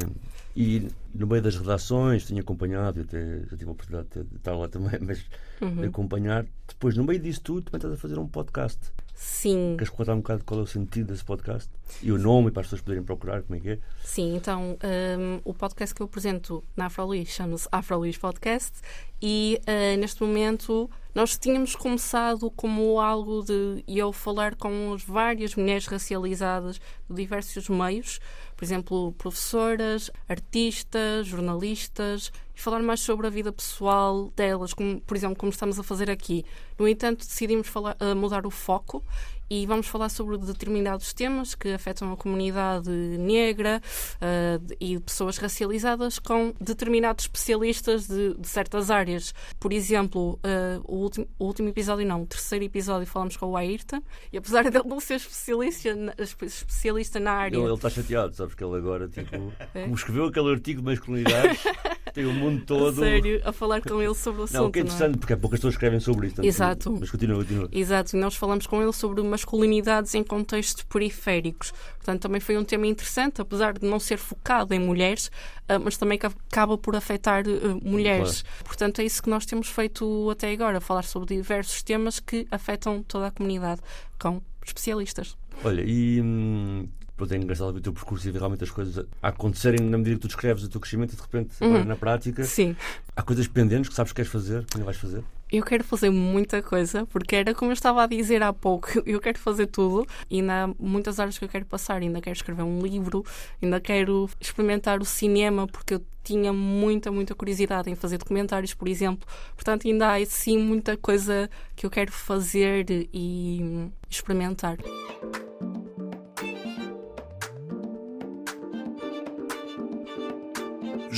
E 0.56 0.88
no 1.14 1.28
meio 1.28 1.42
das 1.42 1.56
redações, 1.56 2.26
tinha 2.26 2.42
acompanhado, 2.42 3.02
até 3.02 3.42
já 3.42 3.56
tive 3.56 3.70
a 3.70 3.72
oportunidade 3.72 4.28
de 4.28 4.36
estar 4.36 4.56
lá 4.56 4.68
também, 4.68 5.00
mas 5.02 5.20
de 5.62 5.86
acompanhar. 5.86 6.46
Depois, 6.68 6.98
no 6.98 7.04
meio 7.04 7.20
disso 7.20 7.42
tudo, 7.42 7.62
também 7.64 7.78
estás 7.78 7.94
a 7.94 7.98
fazer 7.98 8.18
um 8.18 8.28
podcast. 8.28 8.80
Sim, 9.14 9.74
Queres 9.78 9.90
contar 9.90 10.14
um 10.14 10.18
bocado 10.18 10.44
qual 10.44 10.60
é 10.60 10.64
o 10.64 10.68
sentido 10.68 11.08
desse 11.08 11.26
podcast? 11.26 11.72
E 12.04 12.12
o 12.12 12.20
nome, 12.20 12.52
para 12.52 12.62
as 12.62 12.68
pessoas 12.68 12.82
poderem 12.82 13.04
procurar, 13.04 13.42
como 13.42 13.58
é 13.58 13.60
que 13.60 13.70
é? 13.72 13.80
sim. 14.04 14.36
Então, 14.36 14.78
um, 15.20 15.42
o 15.44 15.56
podcast 15.56 15.96
que 15.96 16.04
eu 16.04 16.06
apresento 16.06 16.64
na 16.76 16.86
Afrolis 16.86 17.30
chama-se 17.30 17.68
Afrolis 17.72 18.16
Podcast 18.16 18.74
e 19.20 19.60
uh, 19.64 20.00
neste 20.00 20.22
momento 20.22 20.88
nós 21.16 21.36
tínhamos 21.36 21.76
começado 21.76 22.52
como 22.52 23.00
algo 23.00 23.44
de 23.44 23.84
eu 23.88 24.14
falar 24.14 24.54
com 24.54 24.94
as 24.94 25.04
várias 25.04 25.56
mulheres 25.56 25.88
racializadas 25.88 26.80
de 27.10 27.16
diversos 27.16 27.68
meios, 27.70 28.20
por 28.58 28.66
exemplo, 28.66 29.14
professoras, 29.20 30.12
artistas, 30.28 31.30
jornalistas, 31.30 32.34
e 32.58 32.62
falar 32.62 32.82
mais 32.82 33.00
sobre 33.02 33.28
a 33.28 33.30
vida 33.30 33.52
pessoal 33.52 34.34
delas, 34.36 34.74
como, 34.74 35.00
por 35.02 35.16
exemplo, 35.16 35.36
como 35.36 35.52
estamos 35.52 35.78
a 35.78 35.84
fazer 35.84 36.10
aqui. 36.10 36.44
No 36.80 36.88
entanto, 36.88 37.20
decidimos 37.26 37.68
falar, 37.68 37.96
uh, 38.02 38.16
mudar 38.16 38.46
o 38.48 38.50
foco 38.52 39.04
e 39.50 39.66
vamos 39.66 39.88
falar 39.88 40.10
sobre 40.10 40.38
determinados 40.38 41.14
temas 41.14 41.56
que 41.56 41.70
afetam 41.70 42.12
a 42.12 42.18
comunidade 42.18 42.90
negra 42.90 43.82
uh, 44.16 44.76
e 44.80 45.00
pessoas 45.00 45.38
racializadas 45.38 46.20
com 46.20 46.54
determinados 46.60 47.24
especialistas 47.26 48.08
de, 48.08 48.34
de 48.34 48.48
certas 48.48 48.92
áreas. 48.92 49.34
Por 49.60 49.72
exemplo, 49.72 50.38
uh, 50.44 50.82
o, 50.84 50.96
último, 50.98 51.28
o 51.40 51.46
último 51.46 51.70
episódio, 51.70 52.06
não, 52.06 52.24
o 52.24 52.26
terceiro 52.26 52.66
episódio, 52.66 53.08
falamos 53.08 53.38
com 53.38 53.46
o 53.52 53.56
Ayrton 53.58 54.02
e 54.34 54.38
apesar 54.38 54.64
dele 54.70 54.84
não 54.86 55.00
ser 55.00 55.16
especialista 55.16 55.96
na, 55.96 56.14
espe- 56.18 56.46
especialista 56.46 57.20
na 57.20 57.32
área. 57.32 57.56
Ele, 57.56 57.66
ele 57.66 57.74
está 57.74 57.90
chateado, 57.90 58.36
sabes 58.36 58.54
que 58.54 58.64
ele 58.64 58.76
agora, 58.78 59.08
tipo, 59.08 59.28
É. 59.74 59.84
como 59.84 59.96
escreveu 59.96 60.26
aquele 60.26 60.52
artigo 60.52 60.82
de 60.82 60.86
masculinidades, 60.88 61.64
tem 62.14 62.26
o 62.26 62.34
mundo 62.50 62.62
a 62.64 62.66
todo. 62.66 63.00
sério, 63.00 63.42
a 63.46 63.52
falar 63.52 63.82
com 63.82 64.02
ele 64.02 64.14
sobre 64.16 64.42
o 64.42 64.44
assunto. 64.46 64.58
Não, 64.58 64.68
o 64.68 64.72
que 64.72 64.80
é 64.80 64.82
é? 64.82 64.86
interessante, 64.86 65.18
porque 65.18 65.34
há 65.34 65.38
poucas 65.38 65.60
pessoas 65.60 65.74
que 65.74 65.78
escrevem 65.78 66.00
sobre 66.00 66.28
isso. 66.28 66.42
Exato. 66.44 66.96
Mas 67.00 67.10
continua, 67.12 67.38
continua. 67.38 67.70
Exato, 67.72 68.16
e 68.16 68.20
nós 68.20 68.36
falamos 68.36 68.66
com 68.68 68.82
ele 68.82 68.94
sobre 68.94 69.22
masculinidades 69.24 70.14
em 70.16 70.24
contextos 70.24 70.84
periféricos. 70.84 71.72
Portanto, 71.98 72.22
também 72.22 72.40
foi 72.42 72.58
um 72.58 72.64
tema 72.64 72.88
interessante, 72.88 73.42
apesar 73.42 73.74
de 73.78 73.86
não 73.86 74.00
ser 74.00 74.18
focado 74.18 74.74
em 74.74 74.80
mulheres, 74.80 75.30
ah, 75.68 75.78
mas 75.80 75.98
também 75.98 76.18
ca- 76.18 76.32
acaba 76.50 76.78
por 76.78 76.96
afetar 76.96 77.44
ah, 77.48 77.80
mulheres. 77.84 78.44
Portanto, 78.64 79.00
é 79.02 79.06
isso 79.06 79.22
que 79.22 79.30
nós 79.30 79.46
temos 79.46 79.68
feito 79.68 80.30
até 80.30 80.52
agora, 80.52 80.80
falar 80.80 81.04
sobre 81.04 81.36
diversos 81.36 81.84
temas 81.84 82.20
que 82.20 82.48
afetam 82.52 83.04
toda 83.04 83.28
a 83.28 83.32
comunidade, 83.32 83.82
com 84.20 84.42
especialistas. 84.66 85.38
Olha, 85.64 85.82
e. 85.86 86.22
Hum, 86.22 86.88
pronto, 87.18 87.34
é 87.34 87.38
engraçado 87.38 87.74
ver 87.74 87.80
o 87.80 87.82
teu 87.82 87.92
percurso 87.92 88.28
e 88.28 88.32
ver 88.32 88.38
realmente 88.38 88.64
as 88.64 88.70
coisas 88.70 89.06
acontecerem 89.22 89.82
na 89.82 89.98
medida 89.98 90.16
que 90.16 90.22
tu 90.22 90.28
descreves 90.28 90.64
o 90.64 90.70
teu 90.70 90.80
crescimento 90.80 91.14
e 91.14 91.16
de 91.16 91.22
repente, 91.22 91.56
agora 91.60 91.84
na 91.84 91.96
prática, 91.96 92.44
Sim. 92.44 92.76
há 93.16 93.24
coisas 93.24 93.48
pendentes 93.48 93.90
que 93.90 93.96
sabes 93.96 94.12
que 94.12 94.18
queres 94.18 94.32
fazer, 94.32 94.64
que 94.66 94.78
vais 94.78 94.96
fazer. 94.96 95.24
Eu 95.52 95.64
quero 95.64 95.84
fazer 95.84 96.10
muita 96.10 96.62
coisa, 96.62 97.06
porque 97.06 97.36
era 97.36 97.56
como 97.56 97.72
eu 97.72 97.74
estava 97.74 98.04
a 98.04 98.08
dizer 98.08 98.44
há 98.44 98.54
pouco, 98.54 98.90
eu 99.06 99.20
quero 99.20 99.40
fazer 99.40 99.66
tudo 99.68 100.06
e 100.30 100.40
ainda 100.40 100.66
há 100.66 100.68
muitas 100.78 101.20
áreas 101.20 101.38
que 101.38 101.46
eu 101.46 101.50
quero 101.50 101.66
passar. 101.66 102.02
Ainda 102.02 102.22
quero 102.22 102.36
escrever 102.36 102.64
um 102.64 102.82
livro, 102.82 103.26
ainda 103.62 103.80
quero 103.80 104.30
experimentar 104.40 105.02
o 105.02 105.06
cinema, 105.06 105.66
porque 105.66 105.96
eu 105.96 106.02
tinha 106.24 106.52
muita, 106.52 107.10
muita 107.10 107.34
curiosidade 107.34 107.90
em 107.90 107.96
fazer 107.96 108.18
documentários, 108.18 108.74
por 108.74 108.90
exemplo. 108.90 109.28
Portanto, 109.56 109.88
ainda 109.88 110.14
há 110.14 110.26
sim 110.26 110.58
muita 110.58 110.98
coisa 110.98 111.50
que 111.76 111.86
eu 111.86 111.90
quero 111.90 112.12
fazer 112.12 112.86
e 113.14 113.90
experimentar. 114.10 114.78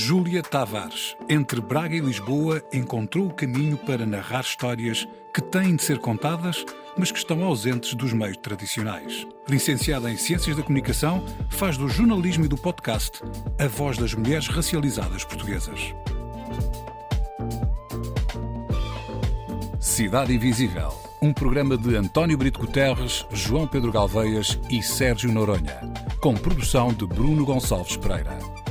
Júlia 0.00 0.42
Tavares, 0.42 1.14
entre 1.28 1.60
Braga 1.60 1.94
e 1.94 2.00
Lisboa, 2.00 2.64
encontrou 2.72 3.26
o 3.26 3.34
caminho 3.34 3.76
para 3.76 4.06
narrar 4.06 4.40
histórias 4.40 5.06
que 5.32 5.42
têm 5.42 5.76
de 5.76 5.82
ser 5.82 5.98
contadas, 5.98 6.64
mas 6.96 7.12
que 7.12 7.18
estão 7.18 7.44
ausentes 7.44 7.92
dos 7.92 8.14
meios 8.14 8.38
tradicionais. 8.38 9.26
Licenciada 9.46 10.10
em 10.10 10.16
Ciências 10.16 10.56
da 10.56 10.62
Comunicação, 10.62 11.22
faz 11.50 11.76
do 11.76 11.86
jornalismo 11.86 12.46
e 12.46 12.48
do 12.48 12.56
podcast 12.56 13.20
a 13.58 13.68
voz 13.68 13.98
das 13.98 14.14
mulheres 14.14 14.48
racializadas 14.48 15.22
portuguesas. 15.22 15.94
Cidade 19.78 20.34
Invisível, 20.34 20.94
um 21.20 21.34
programa 21.34 21.76
de 21.76 21.94
António 21.94 22.38
Brito 22.38 22.58
Guterres, 22.58 23.26
João 23.30 23.66
Pedro 23.66 23.92
Galveias 23.92 24.58
e 24.70 24.82
Sérgio 24.82 25.30
Noronha, 25.30 25.92
com 26.22 26.32
produção 26.32 26.88
de 26.88 27.06
Bruno 27.06 27.44
Gonçalves 27.44 27.98
Pereira. 27.98 28.59